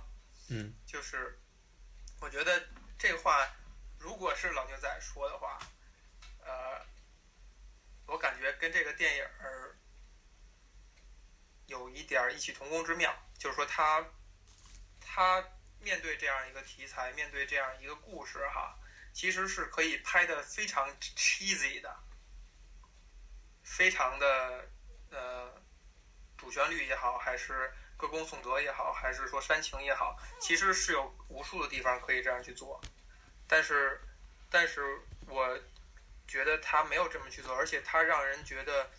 [0.49, 0.75] 嗯。
[0.85, 1.39] 就是，
[2.19, 2.67] 我觉得
[2.97, 3.49] 这话
[3.97, 5.57] 如果是老牛仔说的话，
[6.43, 6.85] 呃，
[8.07, 9.78] 我感觉跟这个电影儿
[11.69, 14.03] 有一点异曲同工之妙，就是说他
[14.99, 15.43] 他
[15.79, 18.75] 面对这样一个题材，面对这样一个故事，哈。
[19.11, 21.95] 其实是可以拍的非常 cheesy 的，
[23.63, 24.69] 非常的
[25.09, 25.61] 呃
[26.37, 32.79] 主旋律也好，还是歌功颂德也好，还是说煽情也好，其实是有无数的地方可以这样去做。
[33.47, 33.99] 但是，
[34.49, 35.59] 但是我
[36.27, 38.89] 觉得他没有这么去做，而且他让人觉得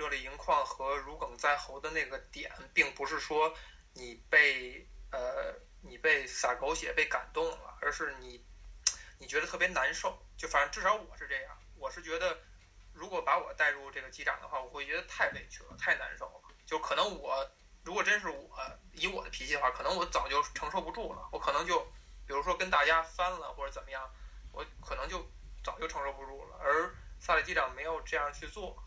[0.00, 3.54] 热泪盈眶和如鲠在喉的那个点，并不是说
[3.92, 8.42] 你被呃你被洒狗血被感动了，而是你。
[9.22, 12.38] 你觉得特别难受，就反正至少我是这样，我是觉得，
[12.94, 16.54] 如果把我带入这个机长的话，我会觉得太委屈了，太难受了。
[16.64, 17.46] 就可能我，
[17.84, 18.58] 如果真是我
[18.94, 21.80] 以我的脾气的话，可能我早就承受不住了，我可能就，
[22.26, 24.10] 比如说跟大家翻了或者怎么样，
[24.52, 25.30] 我可能就
[25.62, 26.56] 早就承受不住了。
[26.58, 28.82] 而萨利机长没有这样去做，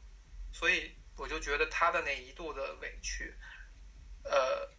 [0.51, 3.33] 所以我就觉得他的那一度的委屈，
[4.23, 4.69] 呃，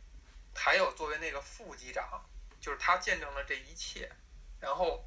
[0.55, 2.25] 还有作为那个副机长，
[2.61, 4.11] 就是他见证了这一切，
[4.61, 5.05] 然后。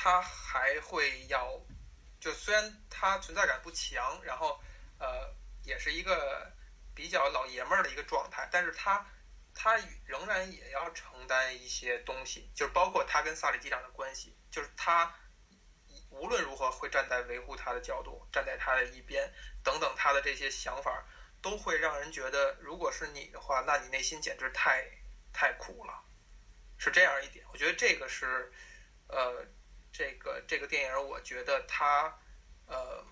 [0.00, 1.60] 他还会要，
[2.20, 4.62] 就虽然他存在感不强，然后
[5.00, 5.34] 呃
[5.64, 6.52] 也是一个
[6.94, 9.04] 比较老爷们儿的一个状态，但是他
[9.56, 15.12] 他仍然也要承担一些东西，就是包括他跟萨利机长的关系，就是他
[16.18, 21.04] 无论如何会站在维护他的角度，站在他的一边，等等他的这些想法，
[21.40, 24.84] 都会让人觉得，如果是你的话，那你内心简直太
[25.32, 26.04] 太苦了，
[26.78, 27.44] 是这样一点。
[27.52, 28.52] 我觉得这个是
[29.08, 29.46] 呃。
[29.90, 32.14] 这个这个电影，我觉得它，
[32.66, 33.04] 呃，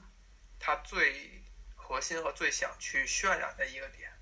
[0.61, 1.42] 它最
[1.75, 4.12] 核心和最想去渲染的一个点，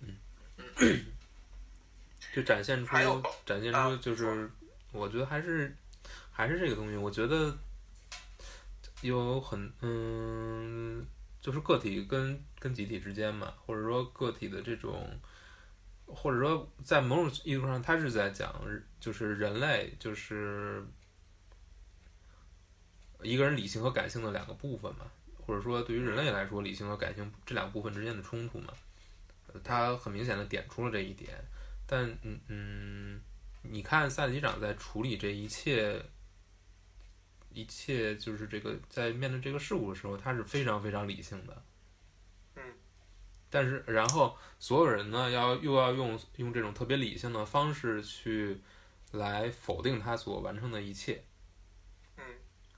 [0.00, 0.18] 嗯
[0.56, 1.06] 嗯，
[2.34, 4.50] 就展现出展现出就是，
[4.92, 5.76] 我觉得还是
[6.32, 7.56] 还是这个东西，我觉得
[9.08, 11.06] 有很嗯，
[11.40, 15.08] 就是个体跟跟集体之间嘛，或者说个体的这种，
[16.06, 18.54] 或者说在某种意义上，他是在讲，
[19.00, 20.84] 就是人类就是。
[23.22, 25.06] 一个人理性和感性的两个部分嘛，
[25.46, 28.74] 或者说对于人类来说，理性和感性这两部分之间的冲突嘛，
[29.62, 31.32] 他很明显的点出了这一点。
[31.86, 33.20] 但嗯嗯，
[33.62, 36.04] 你看赛局长在处理这一切，
[37.54, 41.62] 一切就是这个在面对这个事故的时候，他是非常非常理性的。
[42.56, 42.62] 嗯。
[43.48, 48.60] 但是然后所有人呢，要又要用用这种特别理性的方式去
[49.12, 51.24] 来否定他所完成的一切。
[52.16, 52.24] 嗯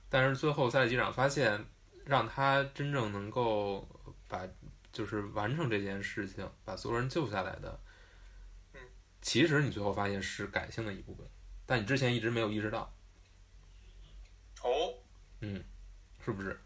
[0.09, 1.65] 但是最后，赛利机长发现，
[2.05, 3.85] 让他真正能够
[4.27, 4.47] 把
[4.93, 7.79] 就是完成这件事情，把所有人救下来的，
[9.21, 11.27] 其实你最后发现是感性的一部分，
[11.65, 12.93] 但你之前一直没有意识到。
[14.63, 14.93] 哦，
[15.41, 15.61] 嗯，
[16.27, 16.59] 是不是？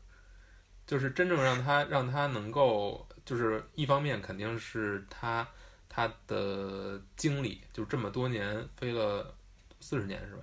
[0.88, 5.47] 就是真正让他让他能够，就就是一方面肯定是他
[5.88, 9.34] 他的经历，就这么多年飞了
[9.80, 10.41] 四十年是吧？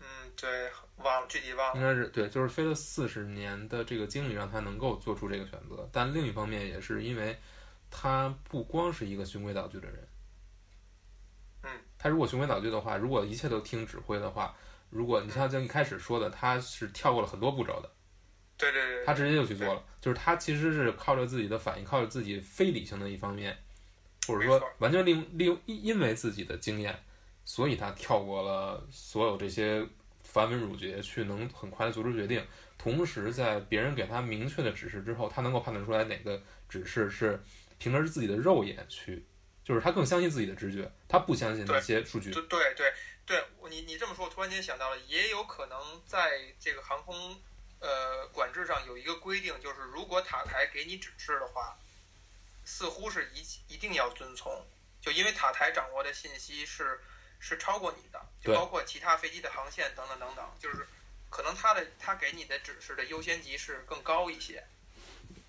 [0.00, 0.06] 嗯，
[0.36, 1.82] 对，忘了具体忘了应。
[1.82, 5.88] 该是对，就是飞了四十年的这个经历让他能够做出这个选择。
[5.90, 7.36] 但另一方面也是因为
[7.90, 10.06] 他不光是一个循规蹈矩的人。
[11.62, 14.54] 嗯，他如果循规蹈矩的话，如果一切都听指挥的话，
[14.92, 17.90] 如果你像就一开始说的，他是跳过了很多步骤的。
[18.58, 23.56] 对对对，他直接就去做了，就是他其实是靠着自己的反应，靠着自己非理性的一方面，
[24.28, 26.96] 或者说完全利用利用因因为自己的经验，
[27.44, 29.84] 所以他跳过了所有这些
[30.22, 32.44] 繁文缛节，去能很快的做出决定。
[32.78, 37.40] 同时，在别人给他明确的指示之后，他能够判断出来哪个指示是
[37.78, 39.24] 凭着自己的肉眼去，
[39.64, 42.30] 就是他更相信自己的直觉，他不相信那些数据。
[42.30, 42.92] 对对对
[43.24, 47.40] 对，你你这么说，我突然间想到了，也有可能在这个航空
[47.80, 51.78] 呃管制上有一个规定，就是如果塔台给你指示的话，
[52.64, 54.66] 似乎是一一定要遵从，
[55.00, 57.00] 就因为塔台掌握的信息是
[57.40, 60.86] 是超过你的，就包括其他飞机的航线等等等等，就是
[61.30, 64.64] 可能他的他给你的指示的优先级是更高一些。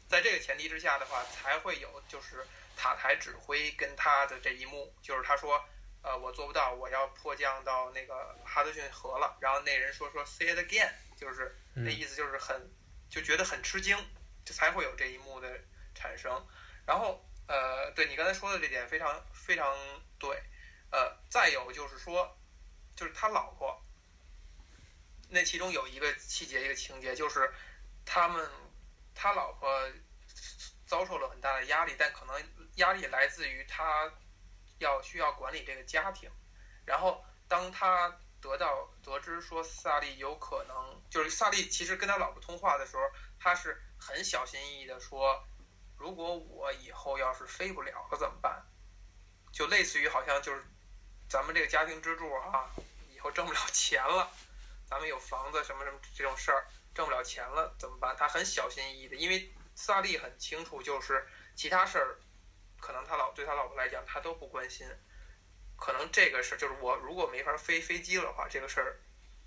[0.07, 2.45] 在这个前提之下的话，才会有就是
[2.77, 5.63] 塔台指挥跟他的这一幕，就是他说，
[6.03, 9.37] 呃，我做不到，我要迫降到那个哈德逊河了。
[9.39, 12.69] 然后那人说说 say it again，就是那嗯意思就是很
[13.09, 13.97] 就觉得很吃惊，
[14.45, 15.59] 就才会有这一幕的
[15.95, 16.45] 产生。
[16.85, 19.75] 然后呃，对你刚才说的这点非常非常
[20.19, 20.43] 对，
[20.91, 22.37] 呃，再有就是说，
[22.95, 23.81] 就是他老婆，
[25.29, 27.53] 那其中有一个细节一个情节就是
[28.05, 28.49] 他们
[29.15, 29.69] 他老婆
[30.85, 34.11] 遭受了很大的压力，但可能压力来自于他
[34.83, 36.29] 要需要管理这个家庭，
[36.85, 43.01] 然后当他得到得知说萨利有可能就是萨利其实跟他老婆通话的时候，
[43.39, 45.43] 他是很小心翼翼的说，
[45.97, 48.65] 如果我以后要是飞不了了怎么办？
[49.51, 50.63] 就类似于好像就是
[51.29, 52.69] 咱们这个家庭支柱啊，
[53.13, 54.29] 以后挣不了钱了，
[54.89, 58.15] 咱们有房子什么什么这种事儿挣不了钱了怎么办？
[58.17, 62.17] 他很小心翼翼的，因为萨利很清楚，就是其他事儿
[62.83, 64.85] 可能他老对他老婆来讲他都不关心，
[65.77, 68.99] 可能这个事儿就是我如果没法飞飞机的话，这个事儿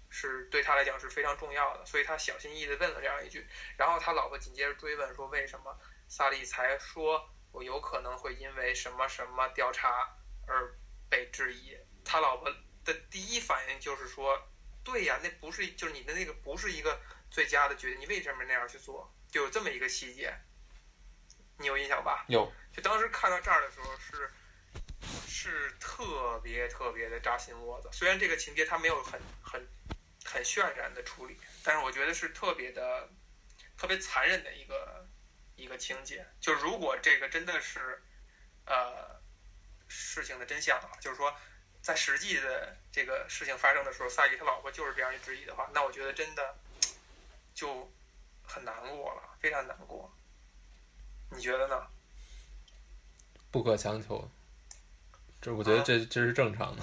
[0.09, 3.47] 是对他来讲是非常重要的，所以他小心翼翼的问了这样一句，
[3.77, 10.75] 然后他老婆紧接着追问说为什么萨利才说我有可能会因为什么什么调查而
[11.11, 12.51] 被质疑，他老婆
[12.87, 14.43] 的第一反应就是说，
[14.83, 16.99] 对呀，那不是就是你的那个不是一个
[17.31, 19.13] 最佳的决定，你为什么那样去做？
[19.31, 20.35] 就有这么一个细节，
[21.59, 22.25] 你有印象吧？
[22.29, 24.31] 有，就当时看到这儿的时候是
[25.27, 27.89] 是特别特别的扎心窝子。
[27.91, 29.67] 虽然这个情节它没有很很
[30.25, 33.09] 很渲染的处理，但是我觉得是特别的
[33.79, 35.07] 特别残忍的一个
[35.57, 36.27] 一个情节。
[36.39, 38.03] 就如果这个真的是
[38.67, 39.21] 呃
[39.89, 41.35] 事情的真相啊，就是说
[41.81, 46.55] 在实际的这个事情发生的时候，萨利他老婆就是这样一质疑的话，那我觉得真的
[47.55, 47.91] 就
[48.47, 50.15] 很难过了，非常难过。
[51.31, 51.87] 你觉得呢？
[53.51, 54.31] 不可强求。
[55.41, 56.83] 这我觉得啊这这是正常的，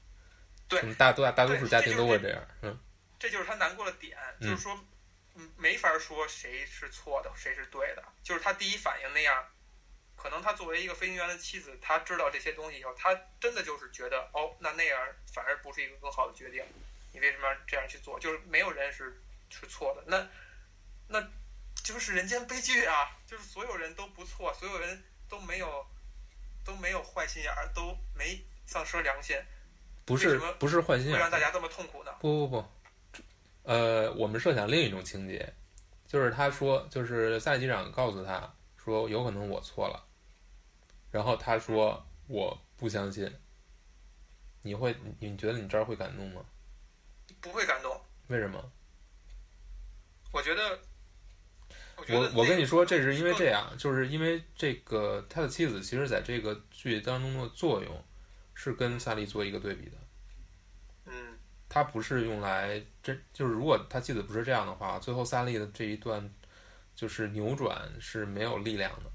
[0.68, 2.78] 对嗯大多大多数家庭都会这样，嗯，
[3.18, 4.78] 这就是他难过的点，嗯就是说，
[5.34, 9.46] 嗯，没法说谁是错的，谁是对的，就是他第一反应那样，
[10.16, 14.98] 可能他作为一个飞行员的妻子，他知道这些东西以后，他真的就是觉得，哦，那那样
[15.32, 16.64] 反而不是一个更好的决定，
[17.12, 18.18] 你为什么要这样去做？
[18.18, 20.26] 就是没有人是是错的，那
[21.08, 21.28] 那
[21.84, 25.86] 就是人间悲剧啊，就是所有人都不错，所有人都没有
[26.64, 29.36] 都没有坏心眼儿，都没丧失良心，
[30.04, 32.12] 不是不是坏心眼儿，让大家这么痛苦呢？
[32.20, 32.68] 不不不，
[33.62, 35.52] 呃，我们设想另一种情节，
[36.06, 40.04] 就是他说，就是萨利机长告诉他说，有可能我错了，
[41.10, 43.32] 然后他说我不相信，
[44.62, 46.44] 你会你你觉得你这儿会感动吗？
[47.40, 48.00] 不会感动。
[48.28, 48.72] 为什么？
[50.32, 50.78] 我觉得，
[52.08, 58.04] 我我跟你说，这是因为这样，就是因为这个他的妻子其实在这个剧当中的作用
[58.54, 59.96] 是跟萨利做一个对比的。
[61.06, 61.12] 嗯，
[61.68, 66.28] 他不是用来真，就是如果他妻子不是这样的话，最后萨利的这一段
[66.94, 69.10] 就是扭转是没有力量的，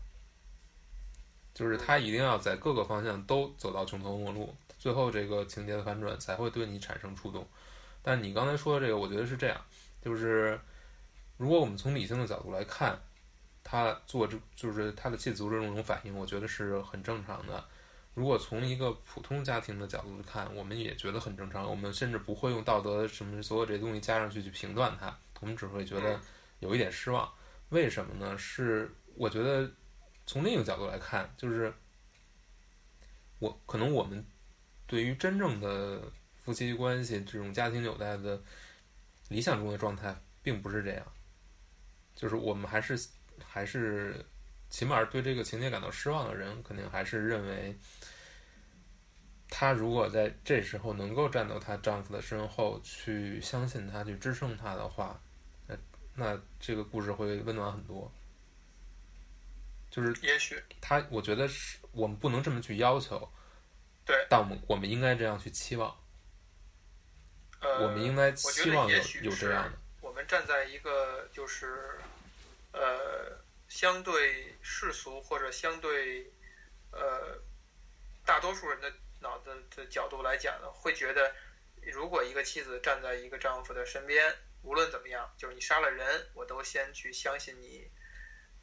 [1.54, 7.48] 就是他一定要在各个方向都走到穷途末路，最后这个情节的反转才会对你产生触动。
[8.02, 9.60] 但你刚才说的这个，我觉得是这样，
[10.02, 10.60] 就是
[11.38, 13.00] 如果我们从理性的角度来看，
[13.64, 17.64] 他做这就是他的妻子做这种反应，我觉得是很正常的。
[18.14, 21.70] 如果从一个普通家庭的角度看，我们也觉得很正常。
[21.70, 26.20] 我们甚至不会用道德什么所有这些东西加上去去评断他，我们只会觉得
[26.60, 27.32] 有一点失望。
[27.70, 28.36] 为什么呢？
[28.36, 29.70] 是我觉得
[30.26, 31.72] 从另一个角度来看，就是
[33.38, 34.26] 我可能我们
[34.88, 36.02] 对于真正的
[36.38, 38.42] 夫妻关系这种家庭纽带的
[39.28, 41.06] 理想中的状态，并不是这样。
[42.18, 43.00] 就是我们还是
[43.46, 44.26] 还是，
[44.72, 47.78] 起码对这个情节感到失望的人，肯定还是认为，
[49.48, 55.22] 她如果在这时候能够站到她丈夫的身后，去相信他，去支撑他的话，
[55.68, 55.78] 那
[56.16, 58.12] 那这个故事会温暖很多。
[59.92, 63.32] 就是也许他，我觉得是我们不能这么去要求，
[64.06, 65.96] 对，但我们我们应该这样去期望，
[67.62, 69.78] 呃，我们应该期望有有这样的。
[70.02, 72.00] 我们站在一个就是
[72.80, 76.32] 呃相对世俗或者相对
[76.92, 77.42] 呃
[78.26, 81.34] 大多数人的脑子的角度来讲呢，会觉得
[81.82, 87.90] 如果一个妻子站在一个丈夫的身边，无论怎么样，就是你杀了人，我都先去相信你，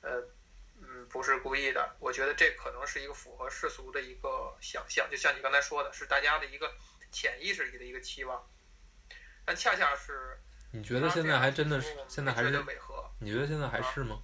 [0.01, 0.29] 呃。
[0.77, 1.95] 嗯，不是故意的。
[2.01, 6.75] 我觉得这可能是一个符合世俗的一个想象，就像你刚才说的，是大家的一个
[7.12, 8.45] 潜意识里的一个期望。
[9.45, 10.37] 但恰恰是
[10.73, 13.04] 你觉得现在还真的是现在还是觉得违和。
[13.25, 14.22] 你觉得现在还是吗？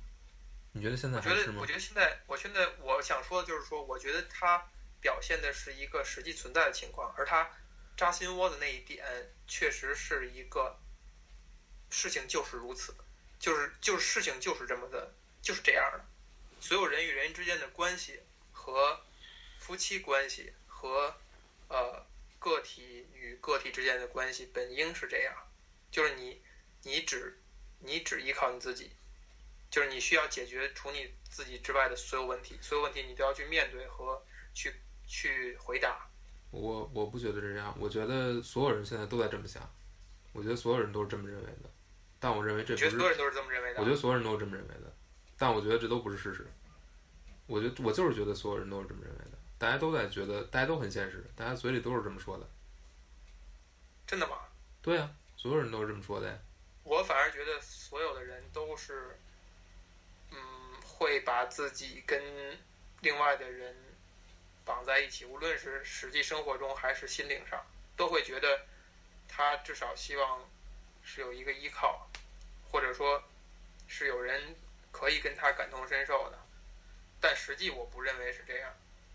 [0.73, 1.67] 你觉得现在我觉得，还是吗我？
[1.67, 4.69] 觉得现在，我现在我想说的就是说，我觉得他
[5.01, 7.51] 表现的是一个实际存在的情况，而他
[7.97, 9.03] 扎心窝的那一点，
[9.49, 10.79] 确实是一个
[11.89, 12.95] 事情就是如此，
[13.39, 16.05] 就是就是事情就是这么的，就是这样的。
[16.61, 18.21] 所有人与人之间的关系
[18.53, 19.01] 和
[19.59, 21.17] 夫妻关系和
[21.69, 22.05] 呃
[22.39, 25.35] 个体与个体之间的关系本应是这样，
[25.91, 26.43] 就是你
[26.83, 27.40] 你只
[27.81, 28.91] 你只依靠你自己，
[29.71, 34.23] 就是你需要解决除你自己之外的所有问题，所有问题你都要去面对和
[34.55, 34.75] 去
[35.07, 36.09] 去回答。
[36.51, 39.63] 我我不觉得是这样，我觉得所有人现在都在这么想，
[40.33, 41.71] 我觉得所有人都是这么认为的，
[42.19, 43.81] 但我认为这不是所有人都是这么认为的？
[43.81, 44.93] 我觉得所有人都是这么认为的，
[45.39, 46.47] 但我觉得这都不是事实。
[47.47, 52.49] 我觉得我就是觉得所有人都是这么认为的，大家都在觉得，大家都很现实，大家嘴里都是这么说的。
[54.07, 54.37] 真的吗？
[54.83, 56.37] 对呀、所有人都是这么说的呀。
[56.83, 57.61] 我反而觉得
[57.91, 59.19] 所有的人都是，
[60.31, 60.39] 嗯，
[60.87, 62.23] 会把自己跟
[63.01, 63.75] 另外的人
[64.65, 67.61] 绑在一起，无论是实际生活中还是心灵上，
[67.97, 68.61] 都会觉得
[69.27, 70.49] 他至少希望
[71.03, 72.09] 是有一个依靠，
[72.71, 73.21] 或者说
[73.89, 74.55] 是有人
[74.93, 76.39] 可以跟他感同身受的。
[77.21, 78.73] 但实际我不认为是这样。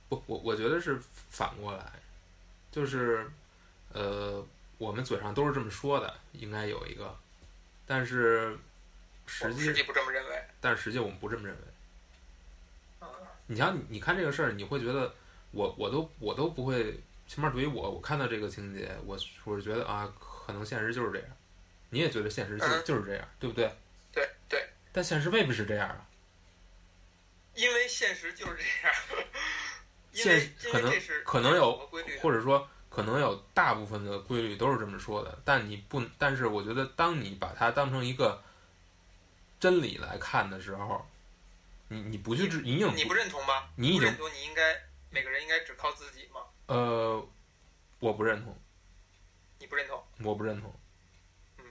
[0.09, 1.93] 不，我我觉得是反过来，
[2.71, 3.31] 就是，
[3.93, 4.45] 呃，
[4.77, 7.17] 我们嘴上都是这么说的，应该有一个，
[7.87, 8.57] 但是
[9.25, 10.43] 实际实际不这么认为。
[10.59, 11.61] 但是实际我们不这么认为。
[13.01, 13.07] 嗯，
[13.47, 15.13] 你像，你看这个事儿，你会觉得
[15.51, 21.27] 我我都我都不会，起码对于我，我看到这个情节，我我是觉得啊，可能现实就是这样。
[21.89, 23.71] 你也觉得现实就嗯就是这样，对不对？
[24.11, 26.05] 对对，但现实未必是这样啊。
[27.53, 28.95] 因为现实就是这样。
[30.11, 30.93] 因现实可能
[31.25, 31.75] 可能有
[32.21, 38.41] 或者说可能有大部分的规律都是这么说的，但你不，但是我觉得当你把它当成一个
[39.65, 41.03] 真理来看的时候，
[41.87, 43.67] 你你不去质，你有你不认同吗？
[43.75, 46.41] 你已经不认同，你应该每个人应该只靠自己吗？
[46.67, 47.27] 呃，
[47.97, 48.55] 我不认同，
[49.57, 50.71] 你不认同，我不认同，
[51.57, 51.65] 嗯，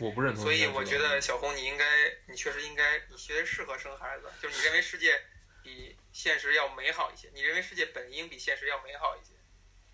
[0.00, 1.84] 我不认同所以我觉得小红你应该，
[2.26, 5.20] 你确实应该，你确实适合生孩子，就是你认为世界
[5.62, 9.34] 比现实要美好一些，你认为世界本应比现实要美好一些。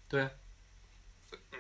[0.09, 0.30] 对，
[1.51, 1.59] 嗯，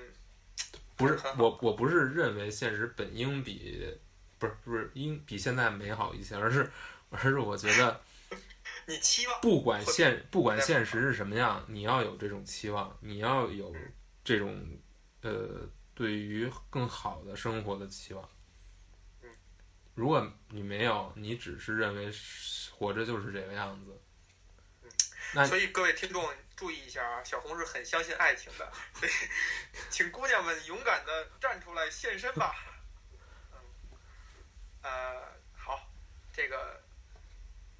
[0.94, 3.98] 不是我我不是认为现实本应比
[4.42, 6.68] 不是不是应比现在美好一些，而是
[7.10, 8.00] 而是我觉得。
[8.84, 13.72] 你期望不管现不管现实是什么样，你要有这种期望，你要有
[14.24, 14.60] 这种
[15.20, 18.28] 呃对于更好的生活的期望
[19.22, 19.30] 嗯。
[19.94, 22.10] 如果你没有，你只是认为
[22.72, 24.00] 活着就是这个样子，
[25.32, 29.12] 那所以各位听众注意一下啊，小红是很相信爱情的，所以
[29.90, 32.52] 请姑娘们勇敢的站出来现身吧。
[34.82, 35.22] 嗯，呃，
[35.54, 35.88] 好，
[36.32, 36.80] 这个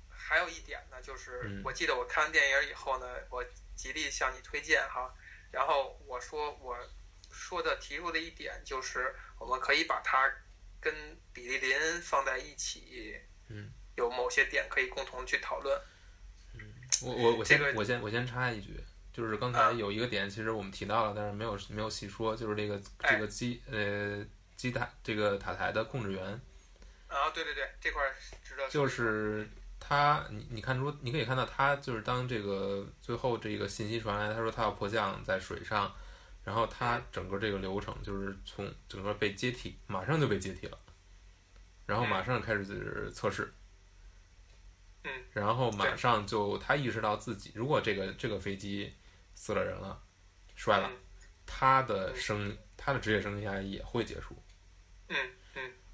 [0.08, 1.62] 还有一点呢，就是嗯。
[1.64, 3.44] 我记得我看完电影以后呢，我
[3.74, 5.14] 极力向你推荐哈，
[5.50, 6.76] 然后我说我
[7.30, 10.32] 说的提出的一点就是，我们可以把它
[10.80, 10.94] 跟
[11.32, 15.80] 比利林放在一起，嗯，有某些点可以共同去讨论。
[16.54, 16.72] 嗯
[17.02, 18.78] 我我我先、这个我先我先插一句，
[19.12, 19.72] 就是刚才啊。
[19.72, 24.24] 有一个点，其实我们提到了，但是没有没有细说，就是这个哎这个机呃
[24.56, 26.40] 机塔这个塔台的控制员，
[27.12, 29.48] 啊，对对对，这块儿值得就是
[29.78, 35.94] 他，你你看出，你可以看到他就是当这个最后这个信息传来，他说他要迫降在水上，
[36.42, 40.78] 然后他整个这个流程就是从整个被接替，马上就被接替了，
[41.86, 43.52] 然后马上开始就是测试，
[45.04, 48.92] 嗯，然后马上就他意识到自己，如果这个这个飞机
[49.34, 50.00] 死了人了，
[50.56, 50.98] 摔了，嗯。
[51.44, 54.34] 他的生他的职业生涯也会结束，
[55.08, 55.30] 嗯嗯，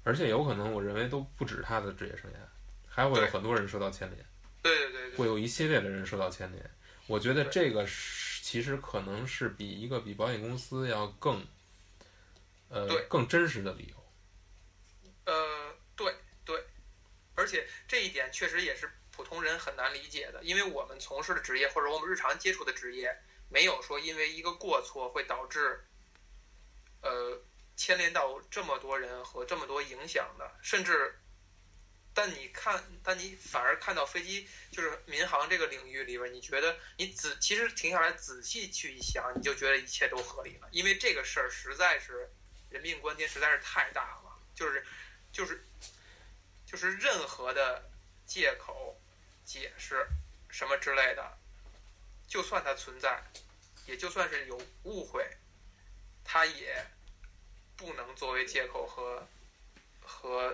[0.03, 2.35] 而且有可能我认为都不止他的职业生涯，
[2.87, 4.25] 还会有很多人受到牵连，
[4.61, 6.71] 对对对对，会有一系列的人受到牵连。
[7.07, 11.45] 我觉得这个是其实可能是比一个比保险公司要更，
[12.69, 13.95] 呃对，更真实的理由。
[15.25, 16.63] 呃，对对，
[17.35, 23.15] 而且这一点确实也是普通人很难理解的，因为我们从事的职业或者我们日常接触的职业，
[23.49, 25.79] 没有说因为一个过错会导致，
[27.01, 27.39] 呃，
[27.79, 31.17] 牵连到这么多人和这么多影响的，甚至，
[32.13, 42.29] 但你看，但你反而看到飞机就是民航这个领域里边，你觉得你仔其实停下来仔细去一想，你就觉得一切都合理了，因为这个事儿实在是
[42.69, 44.85] 人命关天，实在是太大了，就是
[45.31, 45.63] 就是
[46.65, 47.89] 就是任何的
[48.27, 48.99] 借口、
[49.45, 50.05] 解释
[50.49, 51.37] 什么之类的，
[52.27, 53.23] 就算它存在，
[53.85, 55.25] 也就算是有误会，
[56.25, 56.85] 它也
[57.79, 59.25] 不能作为借口和
[60.03, 60.53] 和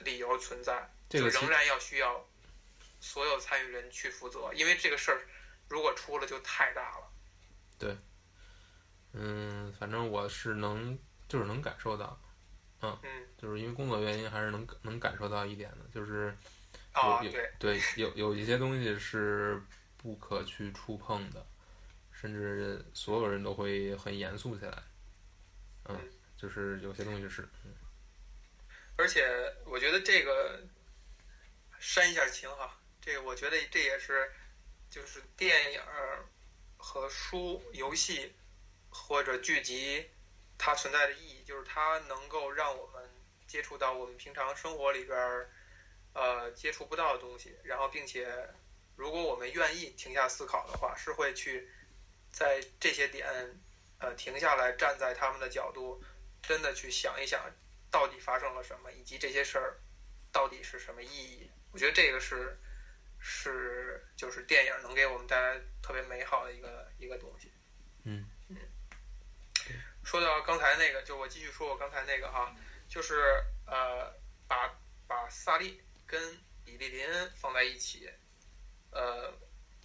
[0.00, 2.26] 理由存在，这个仍然要需要
[3.00, 5.20] 所有参与人去负责，因为这个事儿
[5.68, 7.12] 如果出了就太大了。
[7.78, 7.94] 对
[9.12, 10.98] 嗯，反正我是能
[11.28, 12.18] 就是能感受到，
[12.80, 12.98] 嗯，
[13.36, 16.34] 就是因为工作原因还是能能感受到一点的，就是
[16.92, 19.62] 啊，有对，对有有一些东西是
[19.98, 21.46] 不可去触碰的，
[22.10, 24.82] 甚至所有人都会很严肃起来。
[25.86, 27.48] 嗯嗯，就是有些东西是，
[28.96, 29.26] 而且
[29.66, 30.60] 我觉得这个
[31.80, 34.30] 煽一下情哈，这个我觉得这也是
[34.90, 36.24] 就是电影儿
[36.76, 38.34] 和书、游戏
[38.90, 40.10] 或者剧集
[40.58, 43.08] 它存在的意义，就是它能够让我们
[43.46, 45.50] 接触到我们平常生活里边儿
[46.12, 48.48] 呃接触不到的东西，然后并且
[48.96, 51.68] 如果我们愿意停下思考的话，是会去
[52.30, 53.26] 在这些点
[53.98, 56.02] 呃停下来，站在他们的角度，
[56.46, 57.50] 真的去想一想
[57.90, 59.78] 到底发生了什么，以及这些事儿
[60.32, 61.50] 到底是什么意义。
[61.72, 62.58] 我觉得这个是
[63.18, 67.50] 是就是电影能给我们带来特别美好的一个一个东西。
[68.04, 68.56] 嗯嗯。
[70.04, 72.54] 说到刚才那个，就我继续说我刚才那个哈，
[72.88, 74.12] 就是呃，
[74.46, 78.10] 把把萨利跟比利林恩放在一起，
[78.90, 79.32] 呃，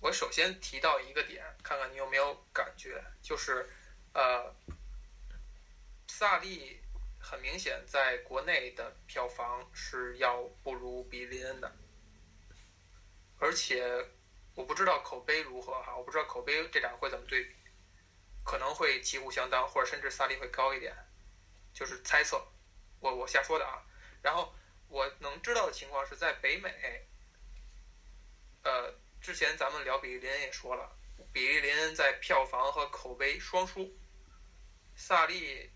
[0.02, 3.70] 我首先提到一个点，看看你有没有感觉，就是
[4.14, 4.54] 呃，
[6.20, 6.82] 萨利
[7.18, 11.74] 很明显在国内的票房是要不如比利恩的，
[13.38, 14.06] 而且
[14.54, 17.56] 我不知道口碑如何哈，我不知道口碑这两个会怎么对比，
[18.44, 20.94] 可能会旗鼓相当，或者甚至萨利会高一点，
[21.74, 22.46] 就是猜测，
[23.00, 23.82] 我我瞎说的啊。
[24.22, 24.54] 然后
[24.90, 27.08] 我能知道的情况是在北美，
[28.64, 30.94] 呃，之前咱们聊比利林恩也说了，
[31.32, 33.98] 比利林恩在票房和口碑双输，
[34.98, 35.72] 萨利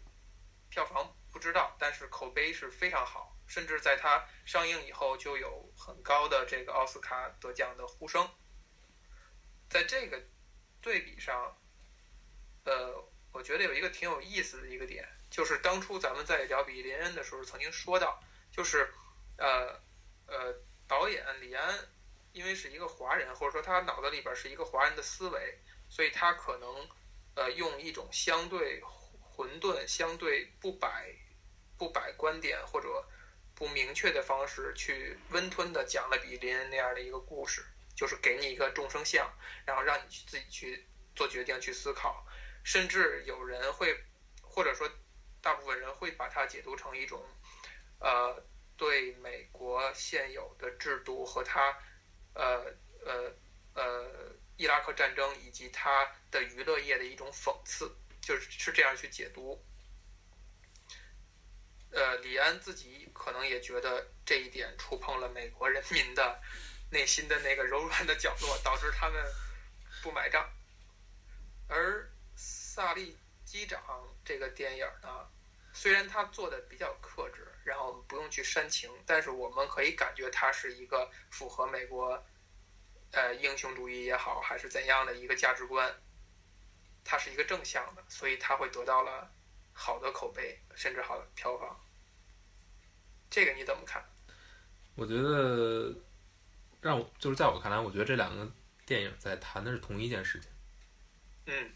[0.74, 8.28] 票房不知道，但是口碑是非常好，甚至在它上映以后就有很高的这个奥斯卡得奖的呼声。
[9.70, 10.20] 在这个
[10.82, 11.56] 对比上，
[12.64, 18.20] 呃，我觉得有一个挺有意思的一个点，就是当初咱们在聊比林恩的时候曾经说到，
[18.52, 18.92] 就是
[19.38, 19.80] 呃
[20.26, 20.56] 呃，
[20.88, 21.88] 导演李安
[22.32, 26.90] 因为是一个华人，或者说他脑子里边是一个华人的思维，所以他可能
[27.36, 28.82] 呃用一种相对
[29.36, 31.16] 混沌、相对不摆
[31.78, 32.88] 不摆观点或者
[33.56, 37.66] 不明确的方式去温吞的讲了比林恩那样的一个故事，
[37.96, 39.32] 就是给你一个众生相，
[39.66, 42.26] 然后让你去自己去做决定、去思考，
[42.64, 44.04] 甚至有人会
[44.42, 44.90] 或者说
[45.42, 47.24] 大部分人会把它解读成一种
[48.00, 48.44] 呃
[48.78, 51.78] 对美国现有的制度和它
[52.34, 52.66] 呃
[53.06, 53.32] 呃
[53.74, 59.62] 呃伊拉克战争以及它的娱乐业的一种讽刺，就是是这样去解读。
[61.92, 66.42] 呃，李安自己可能也觉得这一点触碰了美国人民的
[66.90, 69.24] 内心的那个柔软的角落，导致他们
[70.02, 70.50] 不买账。
[71.68, 73.84] 而萨利机长
[74.26, 75.28] 这个电影呢，
[75.74, 82.26] 虽然他做的比较克制，然后不用去煽情，但是我们可以感觉它是一个符合美国
[83.12, 85.96] 呃英雄主义也好，还是怎样的一个价值观，
[87.04, 89.32] 它是一个正向的，所以它会得到了
[89.74, 91.80] 好的口碑，甚至好的票房。
[93.30, 94.04] 这个你怎么看？
[94.96, 95.94] 我觉得
[96.82, 98.50] 让我就是在我看来，我觉得这两个
[98.86, 100.50] 电影在谈的是同一件事情。
[101.46, 101.72] 嗯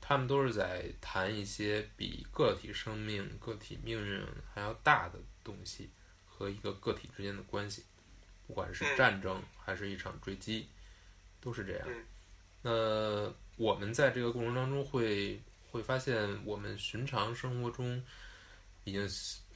[0.00, 4.24] 他们都是在谈一些比个体生命、个体命运
[4.54, 5.90] 还要大的东西
[6.24, 7.84] 和一个个体之间的关系。
[8.46, 10.68] 不管是战争还是一场追击，
[11.40, 11.88] 都是这样。
[12.62, 15.40] 那我们在这个过程当中会
[15.70, 18.02] 会发现，我们寻常生活中
[18.84, 19.08] 已经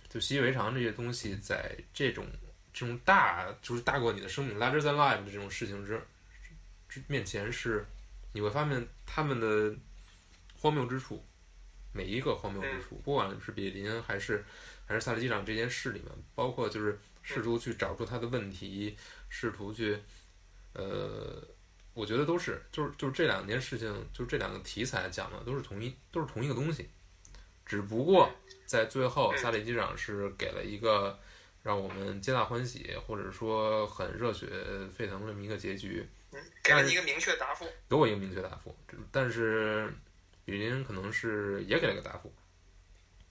[0.09, 2.27] 就习以为常这些东西，在这种
[2.73, 6.01] 这种大就是大过你的生命 larger than life 的这种事情之
[6.89, 7.85] 之面前，是
[8.33, 9.75] 你会发现他们的
[10.59, 11.25] 荒谬之处。
[11.93, 14.45] 每一个荒谬之处，不管是比林还是
[14.87, 18.97] 还是萨利机长这件事里面，包括就是试图去找出他的问题，
[19.29, 19.99] 试图去，
[20.73, 21.45] 呃，
[22.01, 26.89] 我觉得都是，就是就是这两件事情，就是这两个题材讲的都是同一都是同一个东西，
[27.67, 28.31] 只不过
[28.65, 31.19] 在最后，萨利机长是给了一个
[31.63, 34.47] 让我们皆大欢喜，或者说很热血
[34.97, 36.05] 沸腾这么一个结局，
[36.65, 38.75] 给了你一个明确答复，给我一个明确答复，
[39.13, 39.93] 但是。
[40.47, 42.33] 雨林可能是也给了个答复，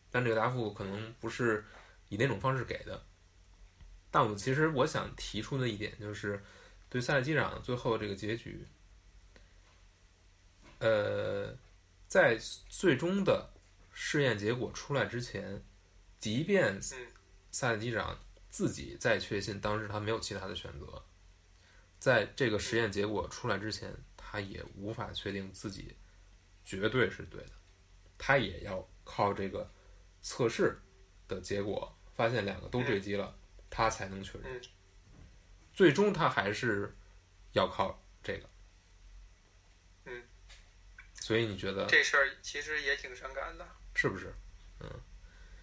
[0.09, 1.65] 但这个答复可能不是
[2.07, 3.03] 以那种方式给的。
[4.09, 6.41] 但我其实我想提出的一点就是，
[6.89, 8.65] 对萨利机长最后这个结局，
[10.79, 11.55] 呃，
[12.07, 12.37] 在
[12.67, 13.49] 最终的
[13.93, 15.63] 试验结果出来之前，
[16.17, 16.79] 即便
[17.51, 18.17] 萨利机长
[18.49, 21.03] 自己再确信当时他没有其他的选择，
[21.99, 25.95] 在这个实验结果出来之前，他也无法确定自己。
[26.65, 27.51] 绝对是对的，
[28.15, 29.67] 他也要靠这个
[30.21, 30.77] 测试
[31.27, 33.35] 的结果，发现两个都坠机了，
[33.71, 34.61] 他才能确认。
[35.80, 36.93] 最终他还是
[37.53, 38.49] 要靠这个。
[40.03, 40.27] 嗯。
[41.21, 43.65] 所以你觉得这事儿其实也挺伤感的，
[43.95, 44.34] 是不是？
[44.82, 44.89] 嗯。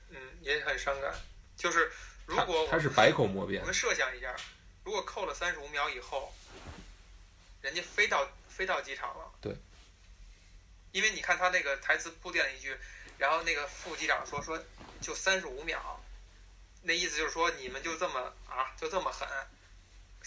[0.08, 1.14] 嗯，也很伤感。
[1.54, 1.92] 就是
[2.24, 4.34] 如果他是百口莫辩，我们设想一下，
[4.84, 6.32] 如果扣了三十五秒以后，
[7.60, 9.30] 人家飞到飞到机场了。
[9.42, 9.54] 对。
[10.92, 12.74] 因为你看他那个台词铺垫了一句，
[13.18, 14.58] 然后那个副机长说说
[15.02, 16.02] 就三十五秒，
[16.80, 19.28] 那意思就是说你们就这么啊就这么狠，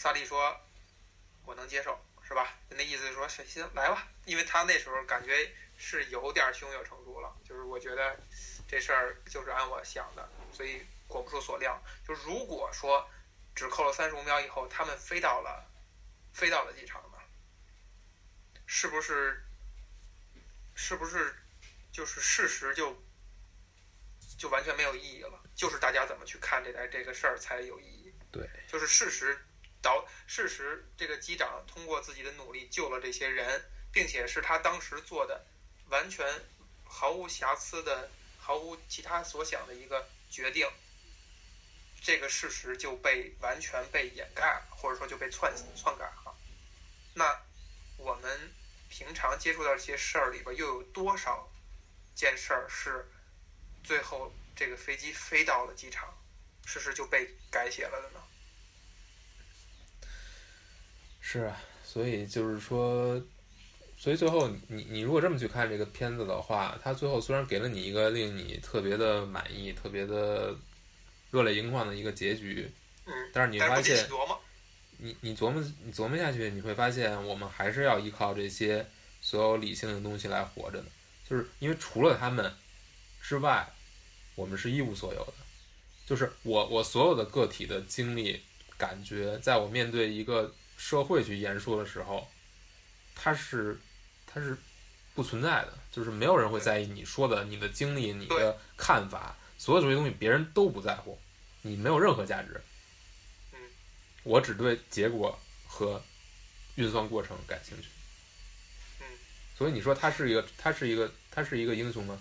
[0.02, 0.58] 萨利说
[1.44, 2.58] 我能接受是吧？
[2.70, 8.18] 那意思就是说行来吧，因为他那时候感觉是有点胸有成竹了，就是我觉得
[8.66, 13.10] 这事儿就是按我想的，所以果不出所料，就如果说
[13.54, 15.70] 只扣了三十五秒以后，他们飞到了
[16.32, 17.18] 飞到了机场呢，
[18.66, 19.44] 是不是？
[20.76, 21.36] 是不是
[21.92, 23.04] 就是事实就
[24.38, 25.44] 就完全没有意义了？
[25.56, 28.14] 就是大家怎么去看这台这个事儿才有意义？
[28.32, 29.38] 对，就是事实
[29.82, 35.46] 导事实，这个机长通过自己的努力救了这些人，并且是他当时做的
[35.90, 36.28] 完全
[36.84, 40.68] 毫无瑕疵的、毫无其他所想的一个决定，
[42.02, 46.36] 这个事实就被完全被掩盖了，或者说就被篡篡改了。
[47.14, 47.42] 那
[47.98, 48.54] 我们。
[48.92, 51.48] 平常接触到这些事儿里边，又有多少
[52.16, 53.08] 件事儿是
[53.84, 56.12] 最后这个飞机飞到了机场，
[56.66, 58.24] 事实就被改写了的呢？
[61.32, 63.22] 是啊，所以就是说，
[63.96, 70.56] 所以最后你你如果这么去看这个片子的话，它最后虽然给了你一个令你特别的满意、特别的
[71.30, 72.68] 热泪盈眶的一个结局，
[73.06, 74.10] 嗯，但是你发现。
[74.98, 78.84] 你你琢磨你琢磨下去，你会发现我们还是要依靠这些
[79.22, 80.86] 所有理性的东西来活着的，
[81.30, 82.52] 就是因为除了他们
[83.22, 83.72] 之外，
[84.34, 85.34] 我们是一无所有的。
[86.08, 88.42] 就是我我所有的个体的经历、
[88.78, 92.26] 感觉，在我面对一个社会去言说的时候，
[93.14, 93.78] 它是
[94.26, 94.58] 它是
[95.14, 101.20] 不存在的，就是没有人会在意你说的、你的经历、你的看法，所有这些东西别人都不在乎，
[101.64, 102.62] 你没有任何价值。
[104.24, 106.02] 我只对结果和
[106.76, 107.88] 运算过程感兴趣。
[109.02, 109.06] 嗯，
[109.58, 112.18] 所以你说他是一个，他是一个，他是一个英雄吗？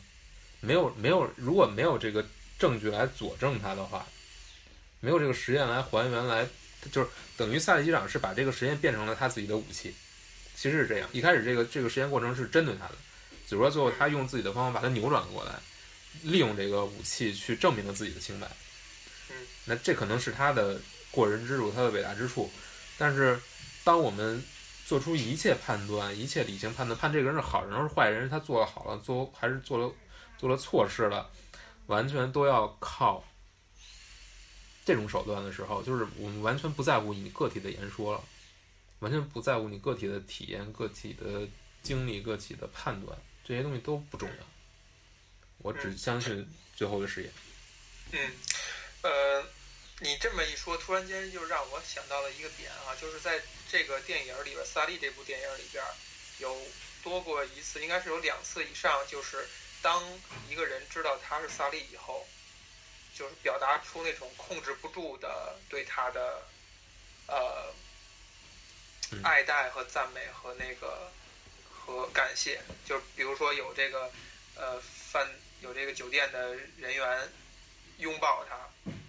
[0.60, 1.30] 没有，没有。
[1.36, 2.26] 如果没有这个
[2.58, 4.04] 证据来佐证他的话，
[4.98, 6.48] 没有这个实验来还原，来
[6.90, 9.94] 就是等于萨利机长是把这个实验变成了他自己的武器。
[10.54, 12.94] 其实是这样，一开始这个这个实验过程是针对他的，
[13.46, 15.52] 只不过最后他用自己的方法把它扭转了过来，
[16.22, 18.46] 利用这个武器去证明了自己的清白。
[19.30, 20.80] 嗯，那这可能是他的。
[21.10, 22.50] 过人之处，他的伟大之处，
[22.98, 23.40] 但是，
[23.82, 24.44] 当我们
[24.84, 29.90] 做出一切判断、一切理性判断，判这个人是好人还是坏人，他做了好了，做还是做了
[30.36, 31.28] 做了错事了，
[31.86, 33.24] 完全都要靠
[34.88, 38.24] 这种手段的时候，就是我们完全不在乎你个体的言说了，
[39.00, 41.46] 完全不在乎你个体的体验、个体的
[41.82, 44.46] 经历、个体的判断，这些东西都不重要，
[45.58, 47.30] 我只相信最后的实验。
[48.12, 48.32] 嗯，
[49.02, 49.44] 呃。
[50.00, 55.84] 你这么一说，突然间就让我想到了一个点啊，就是在这个电影里边，萨利这部电影里边，
[56.38, 56.56] 有
[57.02, 59.44] 多过一次，应该是有两次以上，就是
[59.82, 60.00] 当
[60.48, 62.24] 一个人知道他是萨利以后，
[63.18, 66.42] 就是表达出那种控制不住的对他的
[67.26, 67.74] 呃
[69.10, 71.10] 嗯爱戴和赞美和那个
[71.68, 74.12] 和感谢，就比如说有这个
[74.54, 75.28] 呃饭
[75.62, 77.28] 有这个酒店的人员
[77.96, 78.56] 拥抱他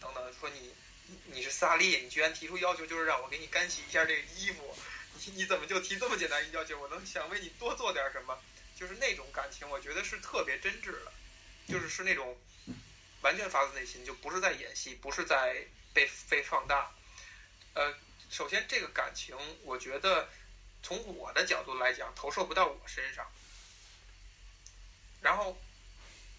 [0.02, 0.74] 等等，说你
[1.06, 4.76] 你你是萨利，你居然提出要求就是让我给你干洗一下这个衣服，
[5.14, 6.80] 你你怎么就提这么简单一要求？
[6.80, 8.36] 我能想为你多做点什么？
[8.76, 11.12] 就是那种感情，我觉得是特别真挚的，
[11.68, 12.36] 就是是那种
[13.22, 16.92] 完全发自内心，就不是在演戏，不是在被被放大。
[17.74, 17.94] 呃，
[18.30, 20.30] 首先这个感情，我觉得
[20.82, 23.30] 从我的角度来讲，投射不到我身上。
[25.22, 25.58] 然后，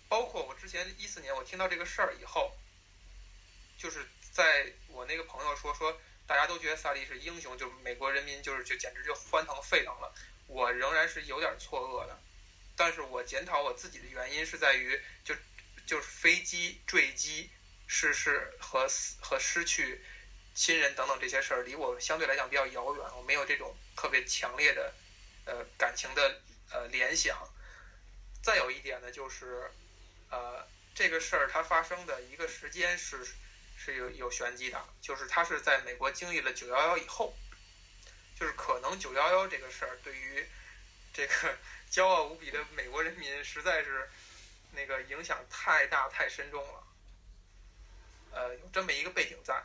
[0.09, 2.57] 包括我之前一四年我听到这个事儿以后，
[3.79, 10.15] 就是在我那个朋友说说，大家都觉得萨利是英雄，就美国人民就是就简直就欢腾沸腾了。
[10.47, 12.19] 我仍然是有点错愕的，
[12.75, 15.35] 但是我检讨我自己的原因是在于，就
[15.91, 17.51] 就是飞机坠机、
[17.89, 20.01] 逝世和死和失去
[20.55, 24.95] 亲人等等这些事儿，离我相对来讲比较遥远，我没有这种特别强烈的
[25.47, 27.37] 呃感情的呃联想。
[28.41, 29.69] 再有一点呢，就是
[30.31, 30.65] 呃
[30.95, 33.27] 这个事儿它发生的一个时间是
[33.77, 37.37] 是有有玄机的，就是它是在美国经历了九幺幺以后，
[38.39, 40.47] 就是可能九幺幺这个事儿对于
[41.13, 41.59] 这个
[41.91, 44.09] 骄傲无比的美国人民实在是
[44.73, 46.85] 那个影响太大太深重了，
[48.33, 49.63] 呃有这么一个背景在。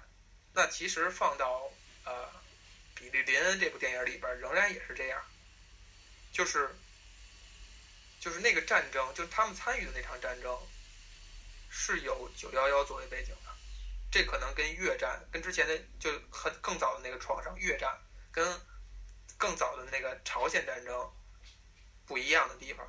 [0.54, 1.70] 那其实放到
[2.06, 2.30] 呃
[2.96, 5.22] 比利林恩这部电影里边，仍然也是这样，
[6.32, 6.76] 就是
[8.20, 10.58] 就是那个战争，就是他们参与的那场战争，
[11.70, 13.52] 是有九幺幺作为背景的。
[14.12, 18.00] 这可能跟越战、跟之前的就很更早的那个创伤越战，
[18.32, 18.62] 跟
[19.38, 21.14] 更早的那个朝鲜战争
[22.06, 22.88] 不一样的地方。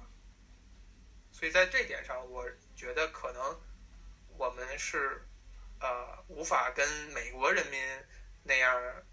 [1.38, 3.60] 所以在这点上，我觉得可能
[4.38, 5.20] 我们是
[5.80, 7.78] 呃无法跟美国人民
[8.42, 9.04] 那样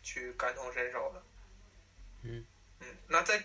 [0.00, 1.22] 去感同身受的。
[2.22, 2.46] 嗯
[2.78, 3.42] 嗯，那在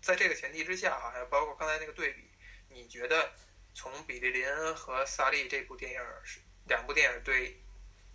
[0.00, 2.30] 在这个前提之下哈，还有包括刚才那个对比，
[2.68, 3.32] 你觉得
[3.74, 7.60] 从比利林恩和萨利这部电影是两部电影对，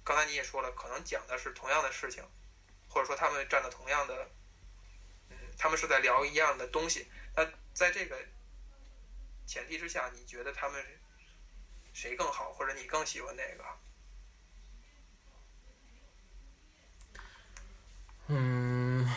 [0.05, 2.23] 刚才你也说了，可能讲的是同样的事情，
[2.87, 4.29] 或者说他们站在同样的，
[5.29, 7.05] 嗯，他们是在聊一样的东西。
[7.35, 8.17] 那在这个
[9.47, 10.83] 前提之下，你觉得他们
[11.93, 13.63] 谁更好，或者你更喜欢哪个？
[18.27, 19.09] 嗯，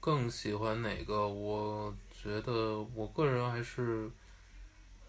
[0.00, 1.28] 更喜欢哪个？
[1.28, 4.10] 我觉得我个人还是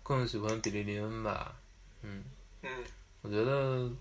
[0.04, 1.60] 更喜欢比利林恩吧。
[2.04, 2.24] 嗯，
[2.62, 2.86] 嗯
[3.24, 3.92] 我觉得，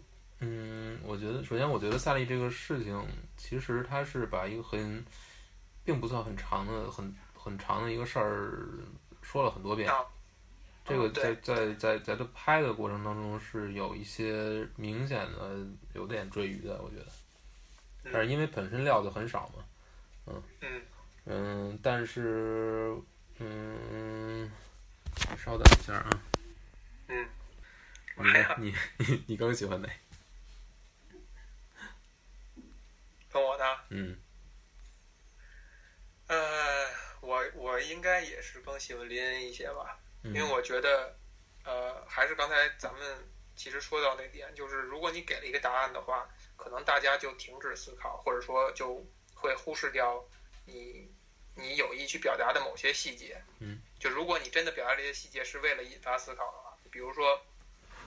[0.40, 3.02] 嗯，我觉得首先，我觉得萨利这个事情，
[3.38, 5.02] 其实他是把一个很，
[5.82, 8.84] 并不算很长的、很很长的一个事儿
[9.22, 9.90] 说了很多遍。
[10.86, 17.06] 啊，这个嗯在在在在他拍的过程当中是有一些明显的有点赘余的，我觉得。
[18.12, 19.64] 但是因为本身料就很少嘛，
[20.60, 20.82] 嗯
[21.24, 22.94] 嗯，但是
[23.38, 24.48] 嗯，
[25.36, 26.22] 稍等一下啊，
[27.08, 27.28] 嗯，
[28.16, 28.24] 你
[28.64, 29.88] 你你你更喜欢哪？
[33.32, 33.64] 跟我呢？
[33.90, 34.16] 嗯
[36.28, 36.86] 呃，
[37.20, 41.16] 我我应该也是更喜欢林恩一些吧，嗯因为我觉得，
[41.64, 49.04] 呃，还是刚才咱们其实说到那点，就是如果你给了一个答案的话，可能大家就停止思考，或者说就
[49.34, 50.24] 会忽视掉
[50.64, 51.10] 你
[51.54, 53.42] 你有意去表达的某些细节。
[53.60, 57.40] 嗯，就如果你真的表达这些细节是为了引发思考的话，比如说，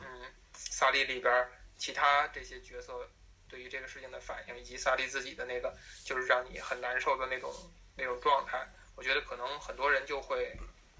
[0.01, 3.09] 嗯，萨利里边儿其他这些角色
[3.47, 7.51] 对于这个事情的反应，以及萨利自己的那个就是让你很难受的那种
[7.95, 10.55] 那种状态，我觉得可能很多人就会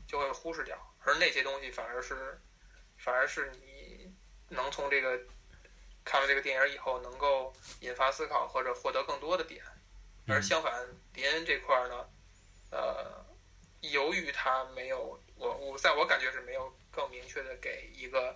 [0.07, 2.39] 就会忽视掉，而那些东西反而是
[2.97, 4.13] 反而是你
[4.49, 5.19] 能从这个
[6.03, 9.63] 看完这个电影以后能够引发思考或者获得更多的点，
[10.27, 10.43] 而嗯。
[10.43, 12.09] 相反，林恩这块儿呢，
[12.71, 13.25] 呃，
[13.81, 18.35] 由于他没有我我在我感觉是没有更明确的给一个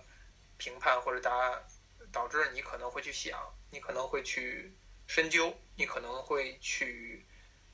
[0.56, 1.62] 评判或者答案，
[2.12, 3.38] 导致你可能会去想，
[3.70, 4.72] 你可能会去
[5.06, 7.24] 深究，你可能会去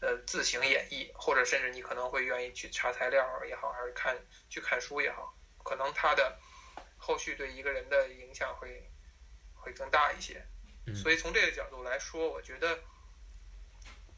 [0.01, 4.17] 呃自行演绎，或者甚至你可能会愿意去查材料也好，还是看
[4.49, 6.39] 去看书也好，可能他的
[6.97, 8.91] 后续对一个人的影响会
[9.55, 10.45] 会更大一些。
[10.87, 12.81] 嗯所以从这个角度来说，我觉得，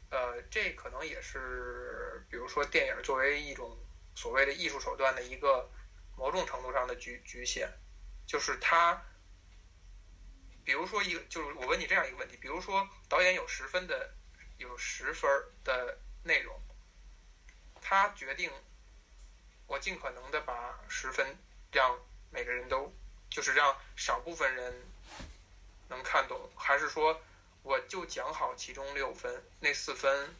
[0.09, 3.77] 呃，这可能也是，比如说电影作为一种
[4.15, 5.69] 所谓的艺术手段的一个
[6.15, 7.67] 某种程度上的局局限，
[8.25, 9.05] 就是它，
[10.63, 14.15] 比如说一个，就是我问你这样一个问题，比如说导演有十分的
[14.57, 15.29] 有十分
[15.63, 16.59] 的内容，
[17.81, 18.51] 他决定
[19.67, 21.37] 我尽可能的把十分
[21.71, 21.99] 让
[22.31, 22.93] 每个人都，
[23.29, 24.73] 就是让少部分人
[25.89, 27.21] 能看懂，还是说
[27.61, 30.35] 我就讲好其中六分，那四分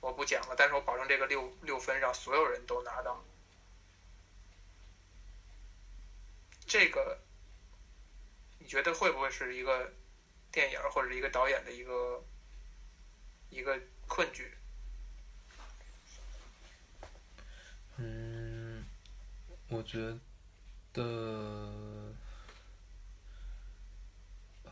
[0.00, 3.24] 我不讲了，但是我保证这个六六分让所有人都拿到。
[6.66, 7.18] 这个
[8.58, 9.92] 你觉得会不会是一个
[10.50, 12.24] 电影或者一个导演的一个
[13.54, 13.78] 一个
[14.08, 14.52] 困局？
[17.96, 18.84] 嗯，
[19.68, 20.12] 我觉
[20.92, 21.70] 得，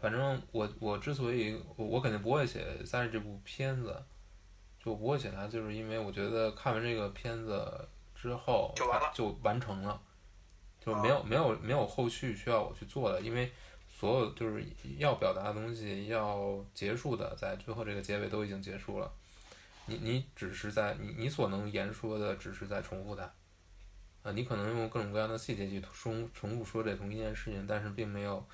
[0.01, 4.03] 反正我我之所以我我肯定不会写萨利这部片子，
[4.80, 10.03] 就不会写它，就是因为我觉得看完这个片子之后，就完了就完成了，
[10.85, 13.53] 就没有、没有没有后续需要我去做的，因为
[14.03, 14.67] 所有就是
[14.99, 19.09] 要表达的东西要结束的，在最后这个结尾都已经结束了。
[19.87, 23.33] 你你只是在你你所能言说的，只是在重复它，
[24.25, 28.45] 啊，你可能用各种各样的细节去重重复说这同一件事情，但是并没有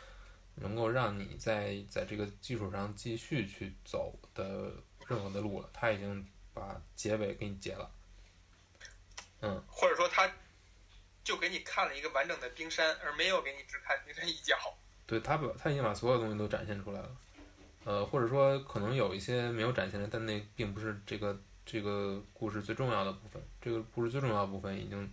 [0.56, 4.70] 能够让你在在这个基础上继续去走的
[5.06, 5.70] 任何的路了。
[5.72, 7.90] 他已经把结尾给你结了，
[9.40, 10.30] 嗯，或者说他
[11.24, 14.54] 就给你看了一个完整的冰山，而没有给你只看冰山一角。
[15.08, 17.10] 对他把他已经把所有东西都展现出来了，
[17.84, 23.42] 呃，或者说可能有一些没有展现的，但那并不是这个这个故事最重要的部分。
[23.58, 25.10] 这个故事最重要的部分已经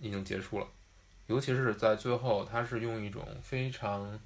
[0.00, 0.66] 已经结束了，
[1.28, 4.18] 尤其是在最后，他是用一种非常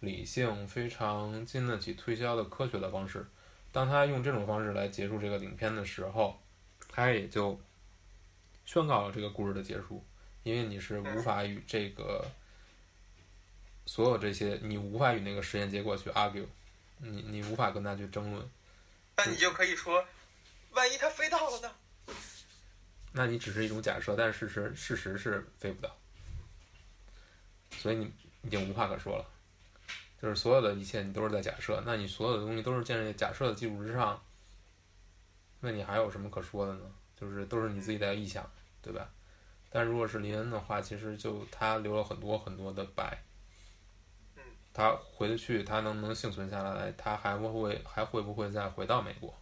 [0.00, 3.26] 理性、非常经得起推销的科学的方式。
[3.70, 6.40] 当他用这种方式来结束这个影片的时候，
[6.88, 7.60] 他也就
[8.64, 10.02] 宣告了这个故事的结束，
[10.42, 12.24] 因为你是无法与这个。
[13.88, 16.44] 所有这些，你无法与那个实验结果去 argue，
[16.98, 18.46] 你你无法跟他去争论，
[19.16, 20.04] 那你就可以说，
[20.72, 22.14] 万一它飞到了呢？
[23.12, 25.90] 那你只是一种假设，但事实事实是飞不到，
[27.78, 28.12] 所以你
[28.42, 29.24] 已经无话可说了，
[30.20, 34.22] 就是所有的一切你都是在假设，那你所有的东西都是建立在假设的基础之上，
[35.60, 36.84] 那你还有什么可说的呢？
[37.18, 38.48] 就是都是你自己在臆想，
[38.82, 39.08] 对吧？
[39.70, 43.18] 但如果是林恩的话，其实就他留了很多很多的白。
[44.78, 46.92] 他回得去，他能不能幸存下来？
[46.92, 49.34] 他还会会还会不会再回到美国？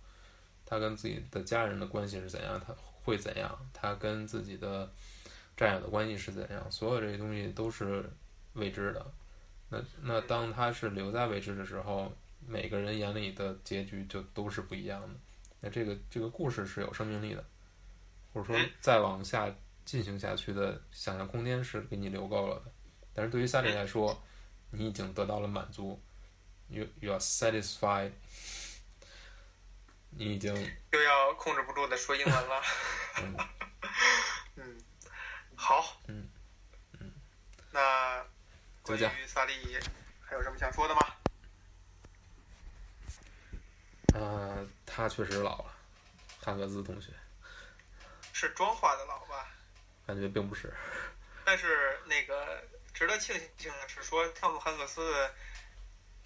[0.64, 2.58] 他跟自己的家人的关系是怎样？
[2.66, 2.74] 他
[3.04, 3.54] 会怎样？
[3.70, 4.90] 他跟自己的
[5.54, 6.72] 战友的关系是怎样？
[6.72, 8.10] 所有这些东西都是
[8.54, 9.06] 未知的。
[9.68, 12.10] 那那当他是留在未知的时候，
[12.40, 15.08] 每个人眼里的结局就都是不一样的。
[15.60, 17.44] 那这个这个故事是有生命力的，
[18.32, 22.72] 或者说再往下进行下去的想象空间是给你留够了的。
[23.12, 24.18] 但是对于萨利来说，
[24.70, 26.00] 你已经得到了满足
[26.68, 28.12] ，you you are satisfied，
[30.10, 30.54] 你已经
[30.92, 32.62] 又要控制不住的说英文了。
[33.22, 33.36] 嗯
[34.56, 34.78] 嗯，
[35.54, 36.28] 好，嗯
[37.00, 37.12] 嗯，
[37.70, 38.24] 那
[38.82, 39.78] 关于萨利
[40.20, 41.00] 还有什么想说的吗？
[44.14, 45.74] 呃，他确实老了，
[46.40, 47.12] 汉格斯同学，
[48.32, 49.48] 是妆化的老吧？
[50.06, 50.72] 感觉并不是。
[51.44, 52.62] 但是那个
[52.96, 55.34] 值得庆幸的是，说汤姆汉克斯的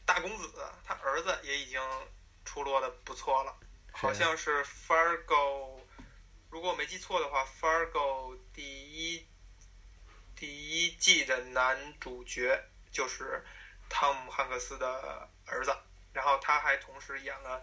[0.07, 0.55] 大公子，
[0.87, 1.83] 他儿子也已经
[2.45, 3.59] 出落的不错了，
[3.91, 5.81] 好像是 Fargo，
[6.49, 9.27] 如果我没记错的话，Fargo 第一
[10.37, 12.63] 第一季的男主角
[12.93, 13.45] 就是
[13.89, 15.77] 汤姆汉克斯的儿子，
[16.13, 17.61] 然后他还同时演了。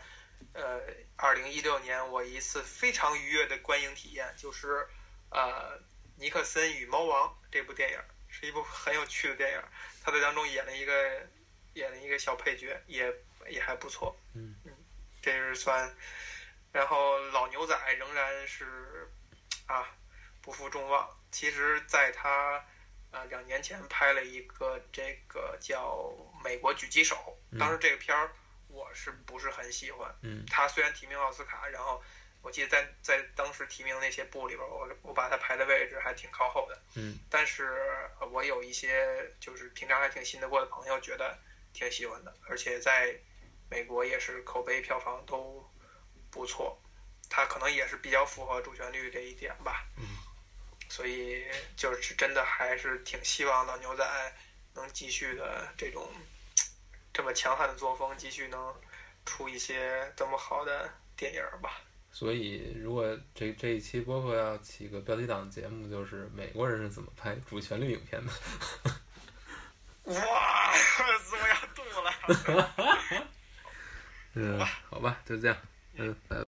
[0.51, 0.81] 呃，
[1.15, 4.85] 二零一六年我一次非常愉悦的观影体验就是，
[5.29, 5.79] 呃，
[6.17, 7.99] 尼克森与猫王这部电影
[8.29, 9.61] 是一部很有趣的电影，
[10.03, 11.27] 他在当中演了一个
[11.73, 13.13] 演了一个小配角，也
[13.49, 14.17] 也还不错。
[14.33, 14.55] 嗯
[15.21, 15.95] 这是算，
[16.71, 19.09] 然后老牛仔仍然是
[19.65, 19.87] 啊
[20.41, 21.09] 不负众望。
[21.31, 22.63] 其实，在他
[23.11, 25.95] 呃两年前拍了一个这个叫
[26.43, 28.31] 《美国狙击手》，当时这个片儿
[28.69, 30.15] 我是不是很喜欢？
[30.21, 32.01] 嗯他虽然提名奥斯卡，然后
[32.47, 36.79] 我记得在在当时提名那些部里边，我我把他排的位置还挺靠后的。
[36.95, 37.65] 嗯但是
[38.21, 41.37] 呃我有一些就是平常还挺信得过的朋友，觉得
[41.73, 43.13] 挺喜欢的，而且在
[43.69, 45.69] 美国也是口碑票房都
[46.31, 46.79] 不错，
[47.29, 49.85] 它可能也是比较符合主旋律这一点吧。
[49.97, 50.07] 嗯
[50.89, 51.43] 所以
[51.75, 54.33] 就是真的还是挺希望老牛仔
[54.73, 56.09] 能继续的这种
[57.13, 58.73] 这么强悍的作风，继续能
[59.25, 61.81] 出一些这么好的电影吧。
[62.17, 68.31] 所以，如果这这一期播客要起个标题党节目，就是美国人是怎么拍主旋律影片的。
[70.15, 70.73] 哇，
[71.31, 72.73] 我要吐了。
[74.33, 75.55] 嗯，好吧，就这样。
[75.93, 76.43] 嗯，拜拜。